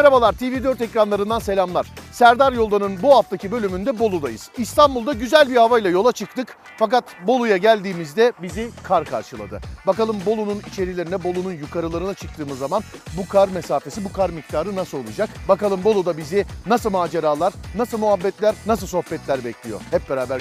[0.00, 0.32] merhabalar.
[0.32, 1.86] TV4 ekranlarından selamlar.
[2.12, 4.50] Serdar Yoldan'ın bu haftaki bölümünde Bolu'dayız.
[4.58, 6.56] İstanbul'da güzel bir havayla yola çıktık.
[6.78, 9.60] Fakat Bolu'ya geldiğimizde bizi kar karşıladı.
[9.86, 12.82] Bakalım Bolu'nun içerilerine, Bolu'nun yukarılarına çıktığımız zaman
[13.16, 15.28] bu kar mesafesi, bu kar miktarı nasıl olacak?
[15.48, 19.80] Bakalım Bolu'da bizi nasıl maceralar, nasıl muhabbetler, nasıl sohbetler bekliyor?
[19.90, 20.40] Hep beraber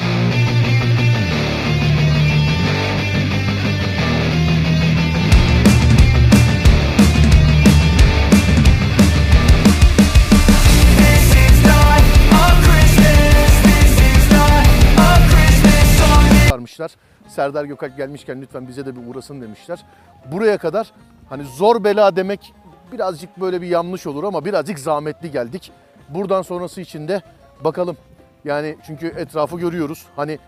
[16.80, 16.91] varmışlar.
[17.27, 19.85] Serdar Gökalp gelmişken lütfen bize de bir uğrasın demişler.
[20.31, 20.91] Buraya kadar
[21.30, 22.53] hani zor bela demek
[22.91, 25.71] birazcık böyle bir yanlış olur ama birazcık zahmetli geldik.
[26.09, 27.21] Buradan sonrası için de
[27.63, 27.97] bakalım.
[28.45, 30.05] Yani çünkü etrafı görüyoruz.
[30.16, 30.39] Hani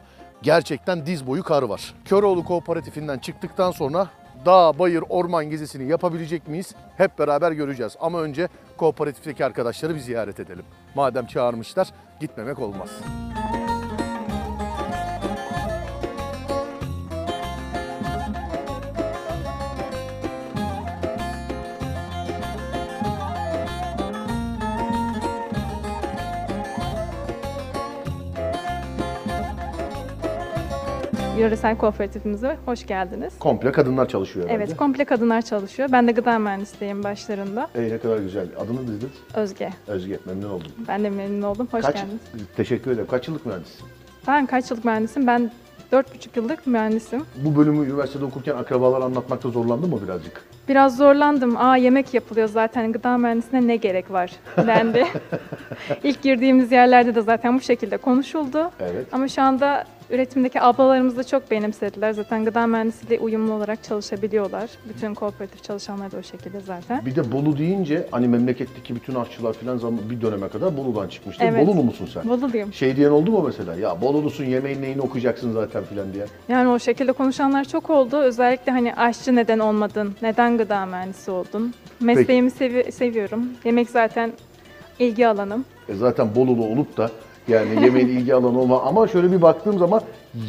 [0.41, 1.93] gerçekten diz boyu kar var.
[2.05, 4.07] Köroğlu Kooperatifinden çıktıktan sonra
[4.45, 6.75] dağ, bayır, orman gezisini yapabilecek miyiz?
[6.97, 7.95] Hep beraber göreceğiz.
[7.99, 10.65] Ama önce kooperatifteki arkadaşları bir ziyaret edelim.
[10.95, 11.87] Madem çağırmışlar
[12.19, 12.89] gitmemek olmaz.
[31.41, 33.39] Yöresel kooperatifimize hoş geldiniz.
[33.39, 34.63] Komple kadınlar çalışıyor herhalde.
[34.63, 35.89] Evet, komple kadınlar çalışıyor.
[35.91, 37.67] Ben de gıda mühendisliğim başlarında.
[37.75, 38.47] Ey ne kadar güzel.
[38.59, 39.13] Adını dediniz?
[39.35, 39.69] Özge.
[39.87, 40.19] Özge.
[40.25, 40.71] Memnun oldum.
[40.87, 41.67] Ben de memnun oldum.
[41.71, 42.21] Hoş Kaç, geldiniz.
[42.55, 43.07] Teşekkür ederim.
[43.11, 43.85] Kaç yıllık mühendissin?
[44.27, 45.27] Ben kaç yıllık mühendisim?
[45.27, 45.51] Ben
[45.91, 46.03] 4,5
[46.35, 47.23] yıllık mühendisim.
[47.35, 50.41] Bu bölümü üniversitede okurken akrabalar anlatmakta zorlandın mı birazcık?
[50.69, 51.57] Biraz zorlandım.
[51.57, 52.91] Aa yemek yapılıyor zaten.
[52.91, 54.31] Gıda mühendisine ne gerek var?
[54.57, 55.05] dendi.
[56.03, 58.71] İlk girdiğimiz yerlerde de zaten bu şekilde konuşuldu.
[58.79, 59.05] Evet.
[59.11, 62.11] Ama şu anda üretimdeki ablalarımız da çok benimsediler.
[62.11, 64.69] Zaten gıda mühendisiyle uyumlu olarak çalışabiliyorlar.
[64.89, 67.05] Bütün kooperatif çalışanlar da o şekilde zaten.
[67.05, 71.43] Bir de Bolu deyince hani memleketteki bütün aşçılar falan zaman bir döneme kadar Bolu'dan çıkmıştı.
[71.47, 71.67] Evet.
[71.67, 72.29] Bolulu musun sen?
[72.29, 72.73] Boluluyum.
[72.73, 73.75] Şey diyen oldu mu mesela?
[73.75, 76.25] Ya Bolulusun yemeğin neyini okuyacaksın zaten filan diye.
[76.49, 78.17] Yani o şekilde konuşanlar çok oldu.
[78.17, 81.73] Özellikle hani aşçı neden olmadın, neden gıda mühendisi oldun?
[81.99, 83.45] Mesleğimi sevi- seviyorum.
[83.65, 84.31] Yemek zaten
[84.99, 85.65] ilgi alanım.
[85.89, 87.11] E zaten Bolulu olup da
[87.47, 90.01] yani yemeğin ilgi alanı olma ama şöyle bir baktığım zaman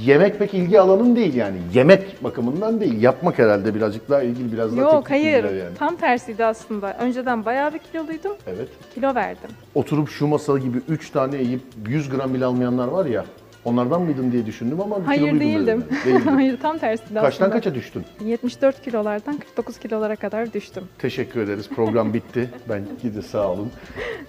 [0.05, 1.57] yemek pek ilgi alanın değil yani.
[1.75, 3.03] Yemek bakımından değil.
[3.03, 5.77] Yapmak herhalde birazcık daha ilgili biraz daha Yok teknik hayır, bilgiler yani.
[5.79, 6.97] tam tersiydi aslında.
[7.01, 8.69] Önceden bayağı bir kiloluydum, Evet.
[8.95, 9.51] kilo verdim.
[9.75, 13.25] oturup şu masa gibi 3 tane yiyip 100 gram bile almayanlar var ya.
[13.65, 15.85] Onlardan mıydın diye düşündüm ama Hayır kiloluydun değildim.
[16.05, 16.21] Değildin.
[16.35, 17.51] hayır tam Kaçtan aslında.
[17.51, 18.05] kaça düştün?
[18.25, 20.85] 74 kilolardan 49 kilolara kadar düştüm.
[20.99, 21.69] Teşekkür ederiz.
[21.77, 22.51] Program bitti.
[22.69, 23.71] Ben gidi sağ olun.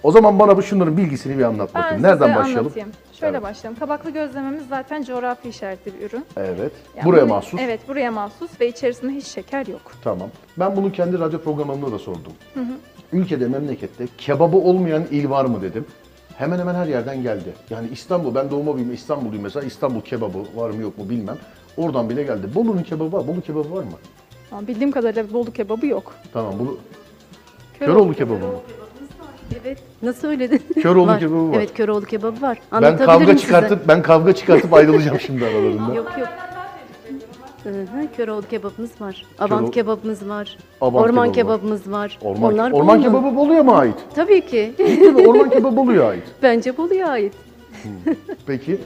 [0.02, 1.96] O zaman bana bu şunların bilgisini bir anlat Ben bakayım.
[1.96, 2.58] size Nereden başlayalım?
[2.66, 2.88] anlatayım.
[3.12, 3.42] Şöyle Evet.
[3.42, 3.78] başlayalım.
[3.78, 6.24] Kabaklı gözlememiz zaten coğrafi işaretli bir ürün.
[6.36, 6.72] Evet.
[6.96, 7.60] Yani Buraya bunu- mahsus.
[7.62, 9.92] Evet buraya mahsus ve içerisinde hiç şeker yok.
[10.04, 10.28] Tamam.
[10.56, 12.32] Ben bunu kendi radyo programımda da sordum.
[13.12, 15.84] Ülkede, memlekette kebabı olmayan il var mı dedim.
[16.38, 17.52] Hemen hemen her yerden geldi.
[17.70, 19.66] Yani İstanbul, ben doğma büyüme İstanbulluyum mesela.
[19.66, 21.36] İstanbul kebabı var mı yok mu bilmem.
[21.76, 22.46] Oradan bile geldi.
[22.54, 23.26] Bolu'nun kebabı var.
[23.28, 23.90] Bolu kebabı var mı?
[24.52, 26.14] Ama bildiğim kadarıyla Bolu kebabı yok.
[26.32, 26.54] Tamam.
[26.58, 26.76] Bunu
[27.78, 28.52] Köroğlu kebabı mı?
[29.64, 29.78] Evet.
[30.02, 30.62] Nasıl söyledin?
[30.82, 31.56] Köroğlu kebabı var.
[31.56, 32.58] Evet, Köroğlu kebabı var.
[32.72, 33.38] Ben Anlatabilirim kavga size.
[33.38, 35.94] çıkartıp ben kavga çıkartıp ayrılacağım şimdi aralarında.
[35.94, 36.28] Yok yok.
[38.16, 39.26] Köroğlu kebabımız var.
[39.38, 40.58] Köroğlu- Avant kebabımız var.
[40.80, 41.58] Avant orman kebabı var.
[41.60, 42.18] kebabımız var.
[42.22, 43.02] Orman, Onlar orman Bolu'nun.
[43.02, 43.94] kebabı Bolu'ya mı ait?
[44.14, 44.72] Tabii ki.
[44.78, 45.26] Değil mi?
[45.28, 46.22] Orman kebabı Bolu'ya ait.
[46.42, 47.32] Bence Bolu'ya ait.
[48.46, 48.78] Peki.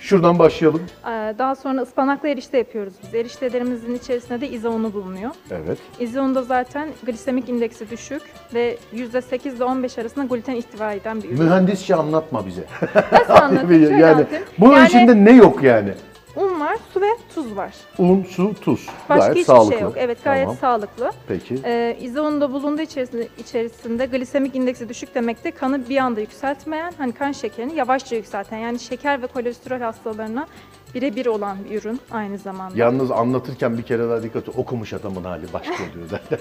[0.00, 0.80] Şuradan başlayalım.
[1.06, 3.14] Ee, Daha sonra ıspanaklı erişte yapıyoruz biz.
[3.14, 5.30] Eriştelerimizin içerisinde de izonu bulunuyor.
[5.50, 5.78] Evet.
[6.00, 8.22] İzonda zaten glisemik indeksi düşük
[8.54, 11.42] ve %8 ile 15 arasında gluten ihtiva eden bir ürün.
[11.44, 12.64] Mühendisçe anlatma bize.
[13.12, 13.68] Nasıl anlatayım?
[13.86, 14.44] Şöyle yani anlatayım.
[14.58, 15.90] bunun Yani içinde ne yok yani?
[16.38, 17.74] Un var, su ve tuz var.
[17.98, 18.86] Un, su, tuz.
[19.08, 19.72] Başka Gayet hiçbir sağlıklı.
[19.72, 19.94] şey yok.
[19.96, 20.56] Evet gayet Tamam.
[20.60, 21.10] sağlıklı.
[21.28, 21.58] Peki.
[21.64, 27.12] Ee, İzonda bulunduğu içerisinde, içerisinde glisemik indeksi düşük demek de kanı bir anda yükseltmeyen, hani
[27.12, 30.46] kan şekerini yavaşça yükselten yani şeker ve kolesterol hastalarına
[30.94, 32.78] birebir olan bir ürün aynı zamanda.
[32.78, 34.54] Yalnız anlatırken bir kere daha dikkat et.
[34.58, 36.20] Okumuş adamın hali başka oluyor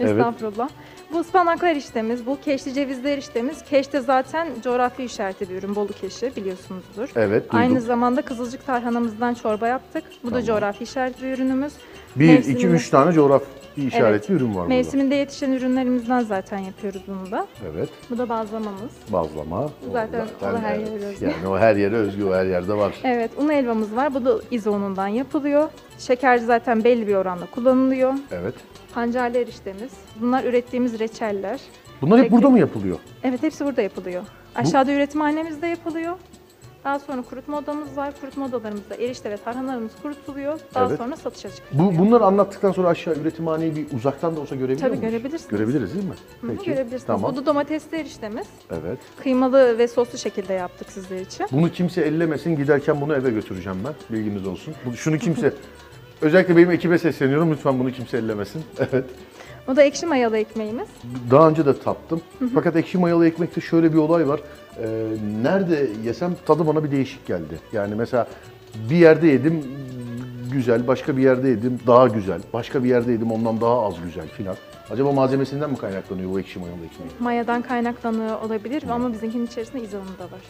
[0.00, 0.10] evet.
[0.18, 0.68] Estağfurullah.
[1.12, 3.64] Bu ıspanaklı eriştemiz, bu keşli cevizli eriştemiz.
[3.64, 7.08] Keş de zaten coğrafi işaretli bir ürün, Bolu keşi biliyorsunuzdur.
[7.16, 7.58] Evet duydum.
[7.58, 10.04] Aynı zamanda kızılcık tarhanamızdan çorba yaptık.
[10.24, 10.42] Bu Tamam.
[10.42, 11.72] da coğrafi işaretli bir ürünümüz.
[12.16, 13.42] bir, mevsiminde- iki, üç tane coğraf
[13.78, 14.68] Bir işaretli ürün var burada.
[14.68, 17.46] Mevsiminde yetişen ürünlerimizden zaten yapıyoruz bunu da.
[17.72, 17.88] Evet.
[18.10, 18.92] Bu da bazlamamız.
[19.12, 19.70] Bazlama.
[19.92, 20.88] Zaten o da her evet.
[20.88, 21.24] yere özgü.
[21.24, 22.94] Yani o her yere özgü, o her yerde var.
[23.04, 24.14] Evet, un helvamız var.
[24.14, 25.68] Bu da izo unundan yapılıyor.
[25.98, 28.14] Şeker zaten belli bir oranda kullanılıyor.
[28.32, 28.54] Evet.
[28.94, 29.92] Pancarlı eriştemiz.
[30.20, 31.60] Bunlar ürettiğimiz reçeller.
[32.02, 32.36] Bunlar hep Peki.
[32.36, 32.98] burada mı yapılıyor?
[33.24, 34.22] Evet, hepsi burada yapılıyor.
[34.54, 36.16] Aşağıda üretimhanemizde yapılıyor.
[36.84, 38.14] Daha sonra kurutma odamız var.
[38.20, 40.60] Kurutma odalarımızda erişte ve tarhanalarımız kurutuluyor.
[40.74, 40.98] Daha Evet.
[40.98, 41.72] sonra satışa çıkıyor.
[41.84, 45.12] Bu, bunları anlattıktan sonra aşağı üretimhaneyi bir uzaktan da olsa görebiliyor Tabii muyuz?
[45.12, 45.50] görebilirsiniz.
[45.50, 46.14] Görebiliriz değil mi?
[46.40, 47.04] Hı hı, görebilirsiniz.
[47.06, 47.32] Tamam.
[47.32, 48.46] Bu da domatesli eriştemiz.
[48.70, 48.98] Evet.
[49.22, 51.46] Kıymalı ve soslu şekilde yaptık sizler için.
[51.52, 52.56] Bunu kimse ellemesin.
[52.56, 53.94] Giderken bunu eve götüreceğim ben.
[54.16, 54.74] Bilginiz olsun.
[54.86, 55.54] Bu- Şunu kimse...
[56.22, 57.52] Özellikle benim ekibe sesleniyorum.
[57.52, 58.62] Lütfen bunu kimse ellemesin.
[58.92, 59.04] Evet.
[59.66, 60.88] Bu da ekşi mayalı ekmeğimiz.
[61.30, 62.20] Daha önce de tattım.
[62.54, 64.40] Fakat ekşi mayalı ekmekte şöyle bir olay var.
[64.82, 64.86] Ee,
[65.42, 67.58] nerede yesem tadı bana bir değişik geldi.
[67.72, 68.26] Yani mesela
[68.90, 69.64] bir yerde yedim
[70.52, 74.28] güzel, başka bir yerde yedim daha güzel, başka bir yerde yedim ondan daha az güzel
[74.28, 74.56] filan.
[74.90, 77.10] Acaba malzemesinden mi kaynaklanıyor bu ekşi mayalı ekmeği?
[77.20, 80.40] Mayadan kaynaklanıyor olabilir ama bizimkinin içerisinde izonu da var.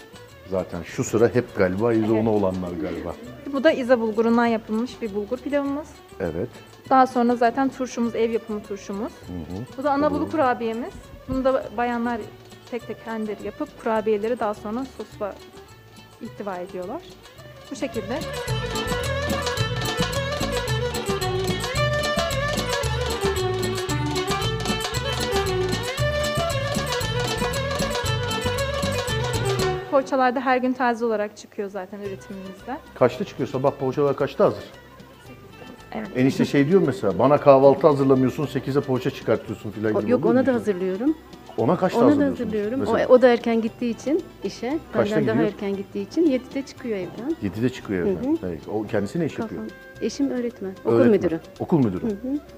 [0.51, 3.15] Zaten şu sıra hep galiba izonu olanlar galiba.
[3.53, 5.89] Bu da iza bulgurundan yapılmış bir bulgur pilavımız.
[6.21, 6.49] Evet.
[6.91, 9.13] Daha sonra zaten turşumuz, ev yapımı turşumuz.
[9.79, 10.93] Bu da anabulu kurabiyemiz.
[11.29, 12.21] Bunu da bayanlar
[12.71, 15.35] tek tek kendileri yapıp kurabiyeleri daha sonra sosla
[16.23, 17.03] ihtiva ediyorlar.
[17.71, 18.19] Bu şekilde.
[29.91, 32.79] Poğaçalar da her gün taze olarak çıkıyor zaten üretimimizde.
[32.95, 33.49] Kaçta çıkıyor?
[33.49, 34.65] Sabah poğaçalar kaçta hazır?
[35.93, 36.09] Evet.
[36.17, 40.47] Enişte şey diyor mesela bana kahvaltı hazırlamıyorsun 8'e poğaça çıkartıyorsun filan gibi Yok oluyor ona
[40.47, 40.59] da hiç?
[40.61, 41.17] hazırlıyorum.
[41.59, 42.41] Ona kaçta Ona da hazırlıyorsunuz?
[42.49, 42.81] hazırlıyorum.
[42.81, 44.79] O, Mesela o da erken gittiği için işe.
[44.93, 45.53] Kaçta Benden daha gidiyor?
[45.53, 47.37] erken gittiği için 7'de çıkıyor evden.
[47.43, 48.39] 7'de çıkıyor evden.
[48.47, 48.61] Evet.
[48.75, 49.63] O kendisi ne iş yapıyor?
[49.63, 49.77] Kafam.
[50.01, 50.71] Eşim öğretmen.
[50.85, 51.11] Okul Öğretmen.
[51.11, 51.41] müdürü.
[51.61, 52.03] Okul müdürü.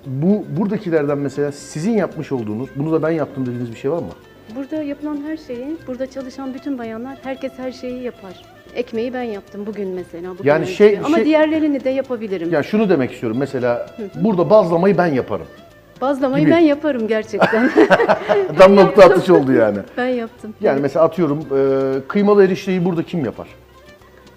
[0.06, 4.08] Bu buradakilerden mesela sizin yapmış olduğunuz, bunu da ben yaptım dediğiniz bir şey var mı?
[4.56, 8.42] Burada yapılan her şeyi, burada çalışan bütün bayanlar, herkes her şeyi yapar.
[8.74, 10.32] Ekmeği ben yaptım bugün mesela.
[10.38, 12.52] Bugün Yani şey- Ama şey- diğerlerini de yapabilirim.
[12.52, 15.46] Ya şunu demek istiyorum mesela burada bazlamayı ben yaparım.
[16.00, 16.54] Bazlamayı gibi.
[16.54, 17.70] ben yaparım gerçekten.
[18.58, 19.78] Tam nokta atış oldu yani.
[19.96, 20.54] ben yaptım.
[20.60, 23.48] Yani mesela atıyorum e, kıymalı erişteyi burada kim yapar?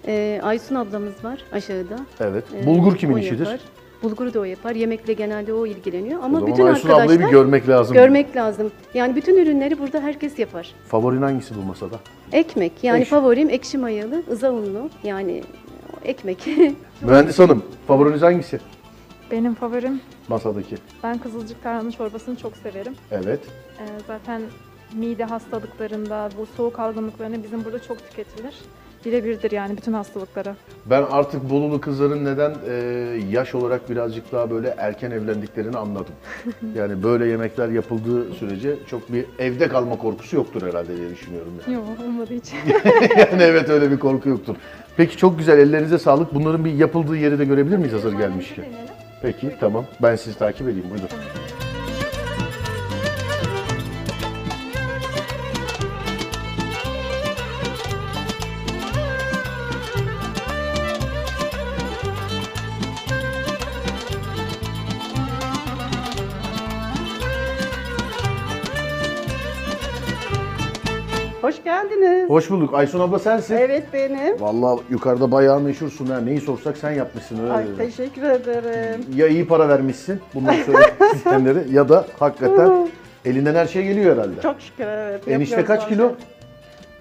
[0.06, 1.96] Ee, Aysun ablamız var aşağıda.
[2.20, 2.44] Evet.
[2.62, 3.46] Ee, Bulgur kimin o işidir?
[3.46, 3.60] yapar.
[4.02, 4.74] Bulguru da o yapar.
[4.74, 6.20] Yemekle genelde o ilgileniyor.
[6.20, 7.94] O Ama zaman bütün Aysun arkadaşlar ablayı bir görmek lazım.
[7.94, 8.70] görmek lazım.
[8.94, 10.74] Yani bütün ürünleri burada herkes yapar.
[10.88, 11.96] Favorin hangisi bu masada?
[12.32, 13.10] Ekmek yani Ekşi.
[13.10, 15.42] favorim ekşi mayalı, ıza unlu yani
[15.92, 16.38] o ekmek.
[17.02, 18.60] Mühendis hanım, favoriniz hangisi?
[19.34, 20.76] Benim favorim, Masadaki.
[21.02, 22.92] ben kızılcık tarhana çorbasını çok severim.
[23.10, 23.40] Evet.
[23.80, 24.42] Ee, zaten
[24.96, 28.54] mide hastalıklarında, bu soğuk algınlıklarında bizim burada çok tüketilir.
[29.04, 30.56] Birebirdir yani bütün hastalıklara.
[30.86, 32.72] Ben artık Bolulu kızların neden e,
[33.30, 36.14] yaş olarak birazcık daha böyle erken evlendiklerini anladım.
[36.74, 41.74] Yani böyle yemekler yapıldığı sürece çok bir evde kalma korkusu yoktur herhalde diye düşünüyorum yani.
[41.74, 42.58] Yok olmadığı için.
[43.18, 44.56] yani evet öyle bir korku yoktur.
[44.96, 46.34] Peki çok güzel ellerinize sağlık.
[46.34, 48.64] Bunların bir yapıldığı yeri de görebilir miyiz hazır gelmişken?
[49.24, 49.86] Peki tamam.
[50.02, 50.90] Ben sizi takip edeyim.
[50.90, 51.08] Buyurun.
[71.44, 72.30] Hoş geldiniz.
[72.30, 72.74] Hoş bulduk.
[72.74, 73.56] Aysun abla sensin.
[73.56, 74.40] Evet benim.
[74.40, 76.20] Vallahi yukarıda bayağı meşhursun ha.
[76.20, 77.52] Neyi sorsak sen yapmışsın öyle.
[77.52, 77.76] Ay dedi.
[77.76, 79.00] teşekkür ederim.
[79.14, 82.88] Ya iyi para vermişsin bundan sonra isteyenleri ya da hakikaten
[83.24, 84.40] elinden her şey geliyor herhalde.
[84.42, 85.28] Çok şükür evet.
[85.28, 86.12] Enişte yapıyoruz kaç kilo?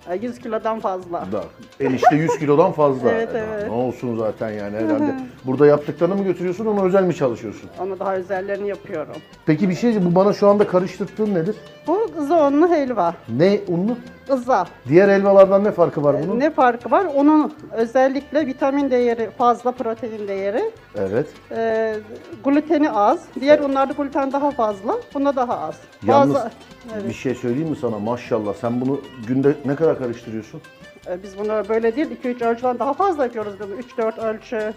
[0.07, 0.11] Bazen.
[0.11, 1.25] Ay, 100 kilodan fazla.
[1.31, 1.43] Da.
[1.79, 3.11] Enişte 100 kilodan fazla.
[3.11, 3.67] Evet, E, daha evet.
[3.67, 5.15] Ne olsun zaten yani herhalde.
[5.45, 7.69] Burada yaptıklarını mı götürüyorsun ona özel mi çalışıyorsun?
[7.81, 9.15] Onu daha özellerini yapıyorum.
[9.45, 11.55] Peki bir şey bu bana şu anda karıştırdığın nedir?
[11.87, 13.13] Bu ızonlu helva.
[13.37, 13.97] Ne unlu?
[14.33, 14.65] Iza.
[14.87, 16.39] Diğer helvalardan ne farkı var bunun?
[16.39, 17.05] Ne farkı var?
[17.15, 20.71] Onun özellikle vitamin değeri fazla, protein değeri.
[20.97, 21.27] Evet.
[21.51, 21.95] Ee,
[22.43, 23.19] gluteni az.
[23.39, 24.95] Diğer unlarda gluten daha fazla.
[25.13, 25.75] Bunda daha az.
[26.07, 26.51] Yalnız Bazı-
[26.93, 27.07] evet.
[27.07, 30.61] bir şey söyleyeyim mi sana maşallah sen bunu günde ne kadar karıştırıyorsun?
[31.07, 33.53] Ee, Biz bunu böyle değil, 2-3 ölçüden daha fazla yapıyoruz.
[33.97, 34.73] 3-4 ölçü.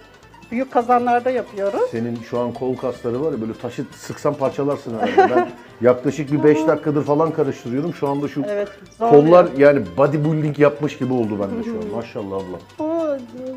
[0.50, 1.90] Büyük kazanlarda yapıyoruz.
[1.90, 5.34] Senin şu an kol kasları var ya böyle taşı sıksan parçalarsın herhalde.
[5.36, 5.48] Ben
[5.80, 7.94] yaklaşık bir 5 dakikadır falan karıştırıyorum.
[7.94, 8.68] Şu anda şu Evet.
[8.98, 11.86] zor kollar yani bodybuilding yapmış gibi oldu bende şu an.
[11.96, 12.58] Maşallah abla.
[12.78, 13.06] Bu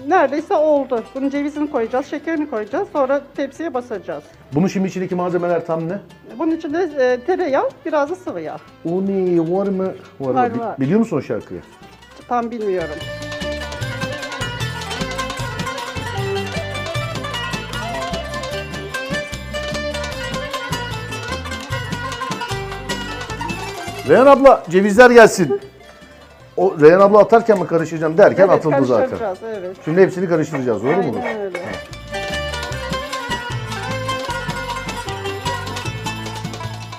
[0.10, 1.03] neredeyse oldu.
[1.15, 2.88] Bunun cevizini koyacağız, şekerini koyacağız.
[2.93, 4.24] Sonra tepsiye basacağız.
[4.53, 6.00] Bunun şimdi içindeki malzemeler tam ne?
[6.39, 8.58] Bunun içinde e, tereyağı, biraz da sıvı yağ.
[8.86, 9.93] Uni var mı?
[10.19, 10.79] Var, Var, var.
[10.79, 11.62] Biliyor musun o şarkıyı?
[12.27, 12.96] Tam bilmiyorum.
[24.10, 25.62] Reyhan abla cevizler gelsin.
[26.58, 29.18] O Reyhan abla atarken mi karıştıracağım derken Evet, atıldı zaten.
[29.18, 29.78] karıştıracağız, Evet.
[29.86, 31.16] Şimdi hepsini karıştıracağız doğru mu?
[31.24, 31.60] Aynen öyle.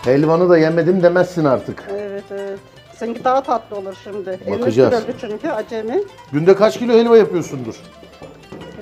[0.04, 1.84] Helvanı da yemedim demezsin artık.
[1.90, 2.58] Evet evet.
[2.96, 4.38] Seninki daha tatlı olur şimdi.
[4.46, 4.94] Elini Bakacağız.
[4.94, 6.02] sürüldü çünkü acemi.
[6.32, 7.74] Günde kaç kilo helva yapıyorsundur?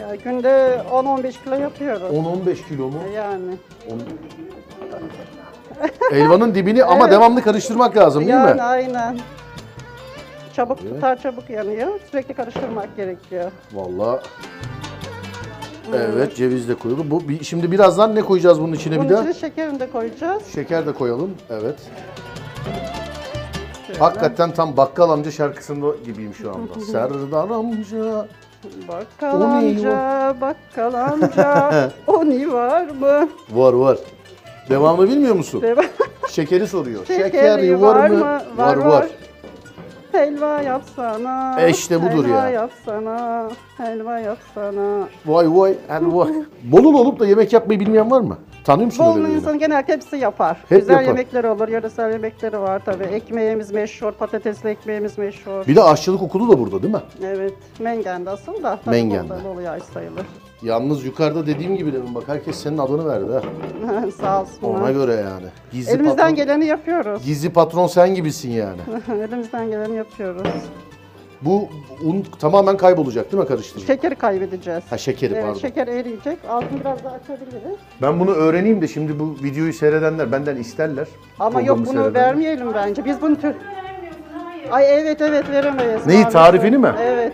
[0.00, 2.02] Ya günde 10-15 kilo yapıyoruz.
[2.02, 2.98] 10-15 kilo mu?
[3.16, 3.56] Yani.
[6.10, 7.12] Helvanın dibini ama Evet.
[7.12, 8.62] devamlı karıştırmak lazım değil yani mi?
[8.62, 9.18] aynen.
[10.56, 11.88] Çabuk tutar çabuk yanıyor.
[12.10, 13.50] Sürekli karıştırmak gerekiyor.
[13.72, 14.20] Vallahi.
[15.94, 17.02] Evet ceviz de koyuldu.
[17.10, 19.20] Bu bir- şimdi birazdan ne koyacağız bunun içine bir Bunun daha?
[19.20, 20.42] içine şekerini de koyacağız.
[20.54, 21.30] Şeker de koyalım.
[21.50, 21.76] Evet.
[23.86, 23.98] Şöyle.
[23.98, 26.80] Hakikaten tam bakkal amca şarkısında gibiyim şu anda.
[26.92, 28.26] Serdar amca.
[28.88, 31.72] Bakkal O ne amca, bakkal amca,
[32.06, 33.28] o ni var mı?
[33.52, 33.98] Var var.
[34.70, 35.62] Devamı bilmiyor musun?
[35.62, 35.84] Devam.
[36.30, 37.06] Şekeri soruyor.
[37.06, 38.20] Şekeri var mı?
[38.20, 38.86] Var Var, var.
[38.86, 39.06] var.
[40.12, 41.60] Helva yapsana.
[41.60, 42.48] E işte budur helva ya.
[42.50, 43.48] yapsana.
[43.76, 45.08] Helva yapsana.
[45.26, 46.28] Vay vay helva.
[46.62, 48.38] Bolulu olup da yemek yapmayı bilmeyen var mı?
[48.64, 50.56] Tanıyor musun Bolu insanı genelde hepsi yapar.
[50.68, 51.06] Hep Güzel yapar.
[51.06, 53.04] yemekleri olur, yöresel yemekleri var tabii.
[53.04, 55.66] Ekmeğimiz meşhur, patatesli ekmeğimiz meşhur.
[55.66, 57.00] Bir de aşçılık okulu da burada değil mi?
[57.24, 58.78] Evet, Mengen'de asıl da.
[58.86, 59.34] Mengen'de.
[59.44, 60.26] Bolu yaş sayılır.
[60.62, 63.42] Yalnız yukarıda dediğim gibi demin bak herkes senin adını verdi ha.
[64.20, 64.80] Sağ olsunlar.
[64.80, 65.46] Ona göre yani.
[65.72, 67.24] Gizli Elimizden patron, geleni yapıyoruz.
[67.24, 68.80] gizli patron sen gibisin yani.
[69.28, 70.48] Elimizden geleni yapıyoruz.
[71.42, 71.68] Bu
[72.04, 73.86] un tamamen kaybolacak değil mi karıştırınca?
[73.86, 74.82] Şekeri kaybedeceğiz.
[74.90, 75.58] Ha şekeri Evet, pardon.
[75.58, 76.38] şeker eriyecek.
[76.48, 77.78] Altını biraz daha açabiliriz.
[78.02, 81.08] Ben bunu öğreneyim de şimdi bu videoyu seyredenler benden isterler.
[81.38, 82.26] Ama yok Programı bunu seyredenler.
[82.28, 83.04] vermeyelim bence.
[83.04, 83.54] Biz bunu tür...
[84.70, 86.06] Ay evet evet veremeyiz.
[86.06, 86.92] Neyi, tarifini mi?
[87.02, 87.32] Evet.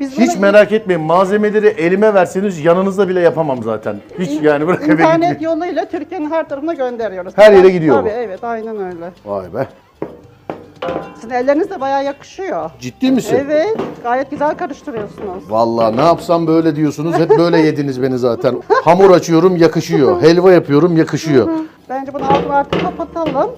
[0.00, 3.96] Biz Hiç bunu merak etmeyin malzemeleri elime verseniz yanınızda bile yapamam zaten.
[4.18, 5.40] Hiç yani bırak eve internet gitmeyin.
[5.40, 7.32] yoluyla Türkiye'nin her tarafına gönderiyoruz.
[7.36, 8.00] Her yere Tabii, gidiyor bu.
[8.00, 9.10] Tabii evet aynen öyle.
[9.24, 9.66] Vay be.
[11.14, 12.70] Sizin elleriniz de bayağı yakışıyor.
[12.80, 13.38] Ciddi misin?
[13.46, 15.50] Evet gayet güzel karıştırıyorsunuz.
[15.50, 17.14] Vallahi ne yapsam böyle diyorsunuz.
[17.18, 18.62] Hep böyle yediniz beni zaten.
[18.84, 20.22] Hamur açıyorum yakışıyor.
[20.22, 21.48] Helva yapıyorum yakışıyor.
[21.88, 23.50] Bence bunu altını artık kapatalım.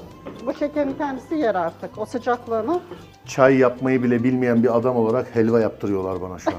[0.49, 2.81] Bu şekerin kendisi yer artık o sıcaklığını.
[3.27, 6.57] Çay yapmayı bile bilmeyen bir adam olarak helva yaptırıyorlar bana şu an.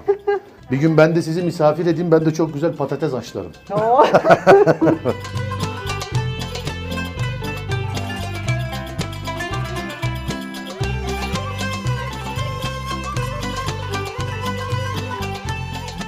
[0.72, 2.12] Bir gün ben de sizi misafir edeyim.
[2.12, 3.51] Ben de çok güzel patates haşlarım.
[3.72, 4.05] Oo.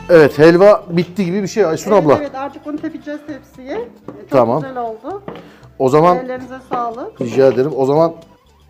[0.09, 2.17] Evet helva bitti gibi bir şey Aysun evet, abla.
[2.17, 3.75] evet artık bunu tepeceğiz tepsiye.
[4.05, 4.61] Çok Tamam.
[4.61, 5.23] güzel oldu.
[5.81, 7.21] O zaman Ellerinize sağlık.
[7.21, 7.71] rica ederim.
[7.75, 8.13] O zaman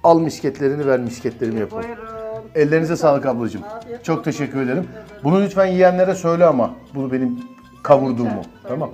[0.04, 1.84] al misketlerini ver misketlerimi yapalım.
[1.84, 2.50] Buyurun.
[2.56, 3.64] Ellerinize sağlık ablacığım.
[3.64, 4.88] Afiyet Çok teşekkür ederim.
[5.24, 6.72] Bunu lütfen yiyenlere söyle ama.
[6.96, 7.40] Bunu benim
[7.84, 8.42] kavurduğumu.
[8.68, 8.90] Tamam.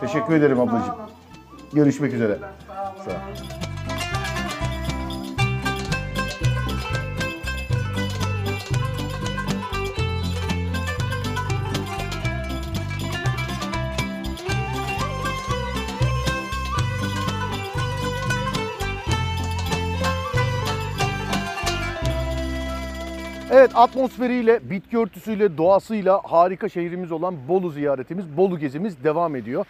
[0.00, 0.94] Teşekkür ederim ablacığım.
[1.72, 2.38] Görüşmek üzere.
[3.04, 3.71] Sağ ol.
[23.52, 29.66] Evet atmosferiyle, bitki örtüsüyle, doğasıyla harika şehrimiz olan Bolu ziyaretimiz, Bolu gezimiz devam ediyor.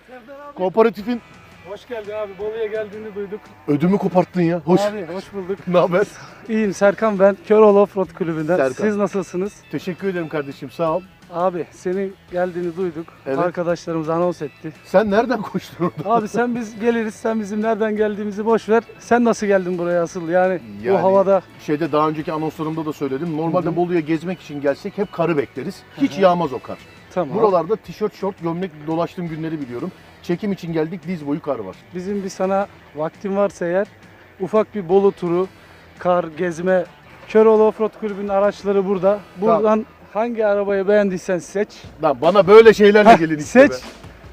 [0.55, 1.21] Kooperatifin
[1.69, 2.39] Hoş geldin abi.
[2.39, 3.41] Bolu'ya geldiğini duyduk.
[3.69, 4.61] ödümü koparttın ya.
[4.61, 4.81] Hoş.
[4.81, 5.59] Abi hoş bulduk.
[5.69, 6.07] Ne haber?
[6.49, 7.37] İyiyim Serkan ben.
[7.49, 8.57] Köroğlu Offroad Kulübü'nden.
[8.57, 8.85] Serkan.
[8.85, 9.63] Siz nasılsınız?
[9.71, 11.03] Teşekkür ederim kardeşim sağ ol.
[11.33, 13.07] Abi senin geldiğini duyduk.
[13.27, 13.39] Evet.
[13.39, 14.73] Arkadaşlarımız anons etti.
[14.85, 16.11] Sen nereden koştun orada?
[16.11, 17.15] Abi sen biz geliriz.
[17.15, 18.83] Sen bizim nereden geldiğimizi boş ver.
[18.99, 20.29] Sen nasıl geldin buraya asıl?
[20.29, 23.37] Yani, Yani- bu havada Şeyde daha önceki anonslarımda da söyledim.
[23.37, 25.83] Normalde Bolu'ya gezmek için gelsek hep karı bekleriz.
[25.99, 26.79] Hiç yağmaz o kar.
[27.15, 27.37] tamam.
[27.37, 29.93] Buralarda tişört, şort, gömlek dolaştığım günleri biliyorum.
[30.23, 31.77] Çekim için geldik diz boyu kar var.
[31.95, 33.87] Bizim bir sana vaktin varsa eğer
[34.41, 35.49] ufak bir Bolu turu,
[35.99, 36.85] kar, gezme.
[37.29, 39.21] Köroğlu Offroad Kulübü'nün araçları burada.
[39.41, 41.69] Buradan hangi arabayı beğendiysen seç.
[42.03, 43.71] Lan bana böyle şeylerle gelin işte Seç.
[43.71, 43.77] be.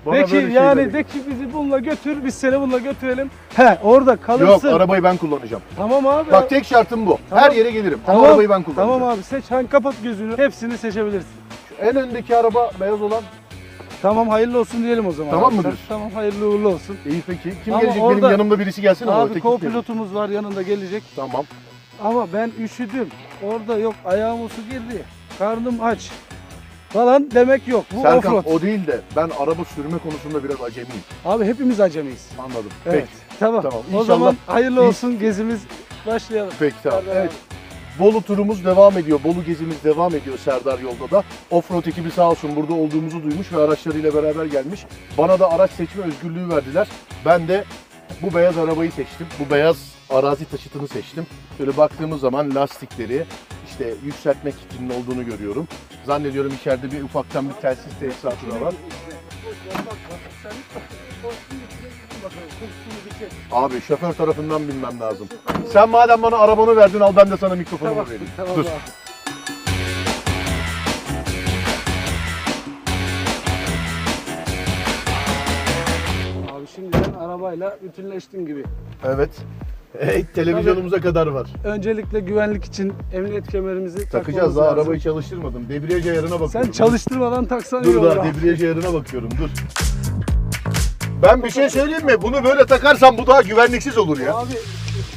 [0.06, 3.32] Bana de ki yani de ki bizi bununla götür, biz seni bununla götürelim.
[3.56, 4.46] He orada kalırsın.
[4.48, 5.64] Yok arabayı ben kullanacağım.
[5.78, 6.32] Tamam abi.
[6.32, 7.18] Bak tek şartım bu.
[7.30, 7.44] Tamam.
[7.44, 8.00] Her yere gelirim.
[8.08, 8.90] Ama tamam, arabayı ben kullanacağım.
[8.90, 10.38] Tamam abi seç hangi kapat gözünü.
[10.38, 11.30] Hepsini seçebilirsin.
[11.82, 13.22] En öndeki araba beyaz olan.
[14.02, 15.32] Tamam hayırlı olsun diyelim o zaman.
[15.32, 15.56] Tamam abi.
[15.56, 15.80] mıdır?
[15.90, 16.98] Tamam hayırlı uğurlu olsun.
[17.06, 17.54] İyi peki.
[17.66, 18.04] Kim Ama gelecek?
[18.04, 21.04] orada- Benim yanımda birisi gelsin ama abi co-pilotumuz var yanında gelecek.
[21.16, 21.46] Tamam.
[22.04, 23.08] Ama ben üşüdüm.
[23.44, 25.04] Orada yok ayağıma su girdi.
[25.40, 26.10] Karnım aç.
[26.90, 27.86] Falan demek yok.
[27.94, 28.54] Bu Serkan offroad.
[28.56, 31.04] o değil de ben araba sürme konusunda biraz acemiyim.
[31.26, 32.30] Abi hepimiz acemiyiz.
[32.40, 32.72] Anladım.
[32.86, 33.08] Evet.
[33.30, 33.40] Peki.
[33.40, 33.62] Tamam.
[33.62, 33.80] Tamam.
[33.80, 35.60] O İnşallah- zaman hayırlı olsun gezimiz
[36.08, 36.54] başlayalım.
[36.60, 37.00] Peki tamam.
[37.06, 37.32] Serdar Evet.
[38.00, 39.20] Bolu turumuz devam ediyor.
[39.24, 41.24] Bolu gezimiz devam ediyor Serdar Yolda da.
[41.52, 44.86] Offroad ekibi sağ olsun burada olduğumuzu duymuş ve araçlarıyla beraber gelmiş.
[45.18, 46.88] Bana da araç seçme özgürlüğü verdiler.
[47.26, 47.64] Ben de
[48.22, 49.28] bu beyaz arabayı seçtim.
[49.40, 49.78] Bu beyaz
[50.10, 51.26] arazi taşıtını seçtim.
[51.58, 53.26] Şöyle baktığımız zaman lastikleri
[53.80, 55.68] işte yükseltmek için olduğunu görüyorum.
[56.06, 58.74] Zannediyorum içeride bir ufaktan bir telsiz tesisatı da var.
[63.52, 65.28] Abi şoför tarafından bilmem lazım.
[65.72, 68.30] Sen madem bana arabanı verdin al ben de sana mikrofonumu vereyim.
[68.38, 68.66] Tamam Dur.
[68.66, 68.70] abi.
[76.52, 78.64] Abi şimdi sen arabayla bütünleştin gibi.
[79.06, 79.32] Evet.
[79.98, 81.48] Hey, televizyonumuza kadar var.
[81.64, 84.80] Öncelikle güvenlik için emniyet kemerimizi Takacağız takmamız daha lazım.
[84.80, 85.70] arabayı çalıştırmadım.
[85.70, 86.50] Debriyaj ayarına bakıyorum.
[86.66, 88.28] Sen çalıştırmadan taksan iyi Dur olur daha abi.
[88.38, 89.50] debriyaj ayarına bakıyorum dur.
[91.24, 92.22] Ben bir şey söyleyeyim mi?
[92.22, 94.36] Bunu böyle takarsam bu daha güvenliksiz olur ya.
[94.36, 94.52] Abi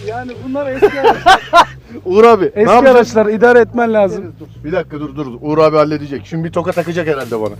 [0.07, 1.41] yani bunlar eski araçlar.
[2.05, 2.97] Uğur abi ne eski yapacağız?
[2.97, 4.35] araçlar idare etmen lazım.
[4.65, 5.27] Bir dakika dur dur.
[5.41, 6.27] Uğur abi halledecek.
[6.27, 7.55] Şimdi bir toka takacak herhalde bana.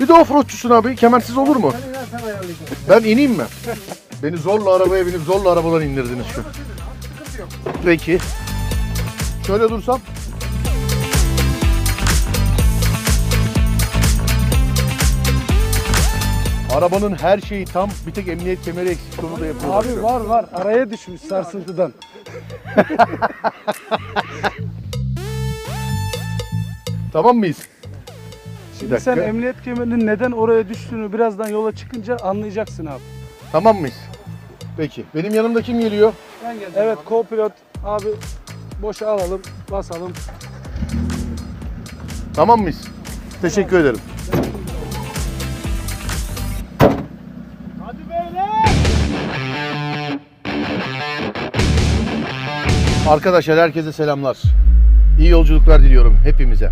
[0.00, 0.96] Bir de offroadçusun abi.
[0.96, 1.72] Kemersiz olur mu?
[2.88, 3.44] Ben ineyim mi?
[4.22, 6.42] Beni zorla arabaya binip zorla arabadan indirdiniz şu.
[7.84, 8.18] Peki.
[9.46, 10.00] Şöyle dursam.
[16.74, 17.90] Arabanın her şeyi tam.
[18.06, 19.24] Bir tek emniyet kemeri eksik.
[19.24, 19.84] Onu da yapıyorlar.
[19.84, 21.92] Abi var var araya düşmüş sarsıntıdan.
[27.12, 27.68] Tamam mıyız?
[28.78, 29.14] Şimdi dakika.
[29.14, 33.19] sen emniyet kemerinin neden oraya düştüğünü birazdan yola çıkınca anlayacaksın abi.
[33.52, 33.96] Tamam mıyız?
[34.76, 35.04] Peki.
[35.14, 36.12] Benim yanımda kim geliyor?
[36.76, 37.52] Evet co-pilot
[37.84, 38.08] abi
[38.82, 40.12] boşa alalım basalım.
[42.34, 42.88] Tamam mıyız?
[43.42, 44.00] Teşekkür ederim.
[53.08, 54.38] Arkadaşlar herkese selamlar.
[55.18, 56.70] İyi yolculuklar diliyorum hepimize.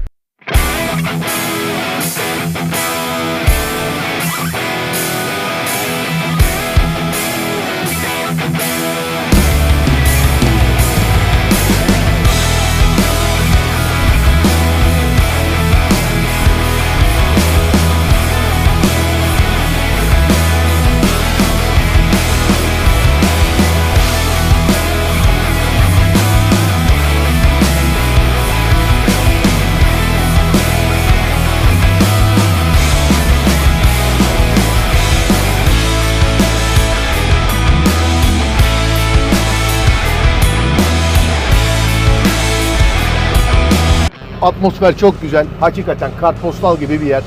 [44.49, 45.47] Atmosfer çok güzel.
[45.61, 47.23] Hakikaten kartpostal gibi bir yer.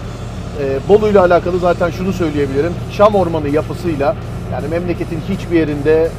[0.60, 2.74] Ee, Bolu ile alakalı zaten şunu söyleyebilirim.
[2.98, 4.16] Çam ormanı yapısıyla
[4.52, 6.10] yani memleketin hiçbir yerinde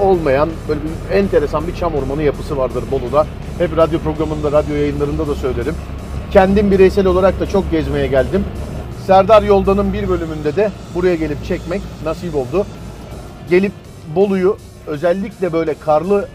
[0.00, 3.26] olmayan böyle bir enteresan bir çam ormanı yapısı vardır Bolu'da.
[3.58, 5.74] Hep radyo programında, radyo yayınlarında da söylerim.
[6.30, 8.44] Kendim bireysel olarak da çok gezmeye geldim.
[9.06, 12.66] Serdar Yoldan'ın bir bölümünde de buraya gelip çekmek nasip oldu.
[13.50, 13.72] Gelip
[14.14, 16.28] Bolu'yu özellikle böyle karlı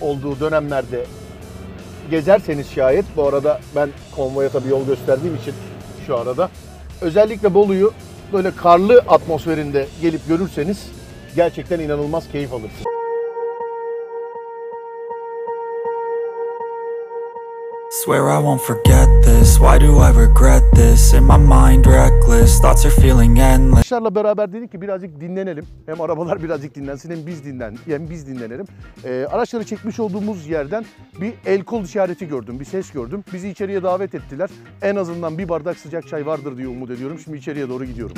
[0.00, 1.04] olduğu dönemlerde
[2.10, 5.54] gezerseniz şayet bu arada ben konvoya tabii yol gösterdiğim için
[6.06, 6.50] şu arada
[7.00, 7.92] özellikle Bolu'yu
[8.32, 10.86] böyle karlı atmosferinde gelip görürseniz
[11.36, 13.03] gerçekten inanılmaz keyif alırsınız.
[18.02, 19.58] Swear I won't forget this.
[19.58, 21.12] Why do I regret this?
[21.12, 22.60] In my mind, reckless.
[22.60, 23.78] Thoughts are feeling endless.
[23.78, 25.66] Arkadaşlarla beraber dedik ki birazcık dinlenelim.
[25.86, 28.66] Hem arabalar birazcık dinlensin hem biz dinlen hem biz dinlenelim.
[29.04, 30.84] Ee, araçları çekmiş olduğumuz yerden
[31.20, 33.24] bir el kol işareti gördüm, bir ses gördüm.
[33.32, 34.50] Bizi içeriye davet ettiler.
[34.82, 37.18] En azından bir bardak sıcak çay vardır diye umut ediyorum.
[37.18, 38.16] Şimdi içeriye doğru gidiyorum.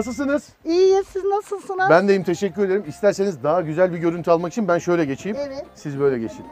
[0.00, 0.48] Nasılsınız?
[0.64, 1.90] İyiyiz, siz nasılsınız?
[1.90, 2.84] Ben deyim teşekkür ederim.
[2.88, 5.36] İsterseniz daha güzel bir görüntü almak için ben şöyle geçeyim.
[5.40, 6.46] Evet, Siz böyle geçin.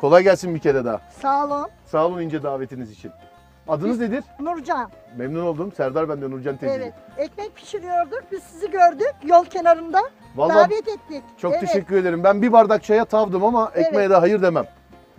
[0.00, 1.00] Kolay gelsin bir kere daha.
[1.22, 1.68] sağ olun.
[1.86, 3.10] Sağ olun ince davetiniz için.
[3.68, 4.24] Adınız nedir?
[4.40, 5.72] Nurcan, Memnun oldum.
[5.72, 6.74] Serdar ben de Nurcan teyze.
[6.74, 6.92] evet.
[7.16, 10.00] Ekmek pişiriyorduk, biz sizi gördük yol kenarında.
[10.36, 11.22] Vallahi Davet ettik.
[11.38, 12.24] çok evet, teşekkür ederim.
[12.24, 14.10] Ben bir bardak çaya tavdım ama ekmeğe Evet.
[14.10, 14.66] de hayır demem.